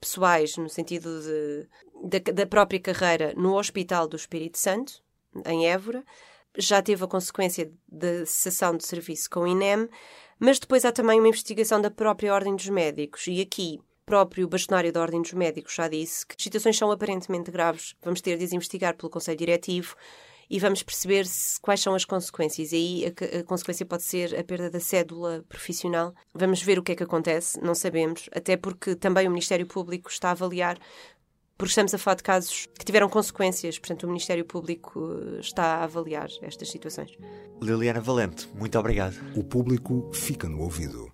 pessoais, 0.00 0.56
no 0.56 0.68
sentido 0.68 1.20
de 1.20 1.68
da, 2.04 2.32
da 2.32 2.46
própria 2.46 2.80
carreira 2.80 3.32
no 3.36 3.56
Hospital 3.56 4.06
do 4.06 4.16
Espírito 4.16 4.58
Santo, 4.58 5.02
em 5.46 5.66
Évora. 5.66 6.04
Já 6.56 6.80
teve 6.80 7.02
a 7.04 7.08
consequência 7.08 7.72
da 7.88 8.24
cessação 8.26 8.76
de 8.76 8.86
serviço 8.86 9.28
com 9.28 9.40
o 9.40 9.46
INEM, 9.46 9.88
mas 10.38 10.58
depois 10.58 10.84
há 10.84 10.92
também 10.92 11.18
uma 11.18 11.28
investigação 11.28 11.80
da 11.80 11.90
própria 11.90 12.32
Ordem 12.32 12.54
dos 12.54 12.68
Médicos. 12.68 13.26
E 13.26 13.40
aqui, 13.40 13.80
próprio 14.06 14.46
bastonário 14.46 14.92
da 14.92 15.00
Ordem 15.00 15.22
dos 15.22 15.32
Médicos 15.32 15.74
já 15.74 15.88
disse 15.88 16.26
que 16.26 16.34
as 16.38 16.42
situações 16.42 16.76
são 16.76 16.90
aparentemente 16.90 17.50
graves. 17.50 17.96
Vamos 18.02 18.20
ter 18.20 18.36
de 18.36 18.44
as 18.44 18.52
investigar 18.52 18.96
pelo 18.96 19.10
Conselho 19.10 19.38
Diretivo 19.38 19.96
e 20.48 20.58
vamos 20.58 20.82
perceber 20.82 21.26
se, 21.26 21.60
quais 21.60 21.80
são 21.80 21.94
as 21.94 22.04
consequências. 22.04 22.72
E 22.72 22.76
aí 22.76 23.04
a, 23.06 23.40
a, 23.40 23.44
consequência 23.44 23.84
pode 23.86 24.02
ser 24.02 24.38
a 24.38 24.44
perda 24.44 24.70
da 24.70 24.80
cédula 24.80 25.44
profissional. 25.48 26.14
Vamos 26.32 26.62
ver 26.62 26.78
o 26.78 26.82
que 26.82 26.92
é 26.92 26.96
que 26.96 27.02
acontece, 27.02 27.60
não 27.60 27.74
sabemos, 27.74 28.28
até 28.32 28.56
porque 28.56 28.94
também 28.94 29.26
o 29.26 29.30
Ministério 29.30 29.66
Público 29.66 30.10
está 30.10 30.28
a 30.28 30.32
avaliar 30.32 30.78
porque 31.56 31.70
estamos 31.70 31.94
a 31.94 31.98
falar 31.98 32.16
de 32.16 32.22
casos 32.22 32.66
que 32.76 32.84
tiveram 32.84 33.08
consequências, 33.08 33.78
portanto, 33.78 34.04
o 34.04 34.06
Ministério 34.08 34.44
Público 34.44 35.00
eh, 35.36 35.40
está 35.40 35.76
a 35.76 35.84
avaliar 35.84 36.28
estas 36.42 36.68
situações. 36.68 37.12
Liliana 37.62 38.00
Valente, 38.00 38.48
muito 38.54 38.78
obrigado. 38.78 39.14
O 39.36 39.44
público 39.44 40.10
fica 40.12 40.48
no 40.48 40.60
ouvido. 40.60 41.12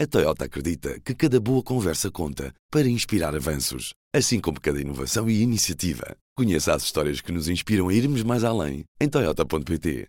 A 0.00 0.06
Toyota 0.06 0.46
acredita 0.46 0.98
que 1.00 1.14
cada 1.14 1.38
boa 1.38 1.62
conversa 1.62 2.10
conta 2.10 2.52
para 2.70 2.88
inspirar 2.88 3.36
avanços, 3.36 3.92
assim 4.14 4.38
como 4.40 4.60
cada 4.60 4.80
inovação 4.80 5.28
e 5.28 5.40
iniciativa. 5.40 6.16
Conheça 6.36 6.74
as 6.74 6.82
histórias 6.82 7.20
que 7.20 7.32
nos 7.32 7.48
inspiram 7.48 7.88
a 7.88 7.94
irmos 7.94 8.22
mais 8.22 8.44
além 8.44 8.84
em 9.00 9.08
Toyota.pt. 9.08 10.08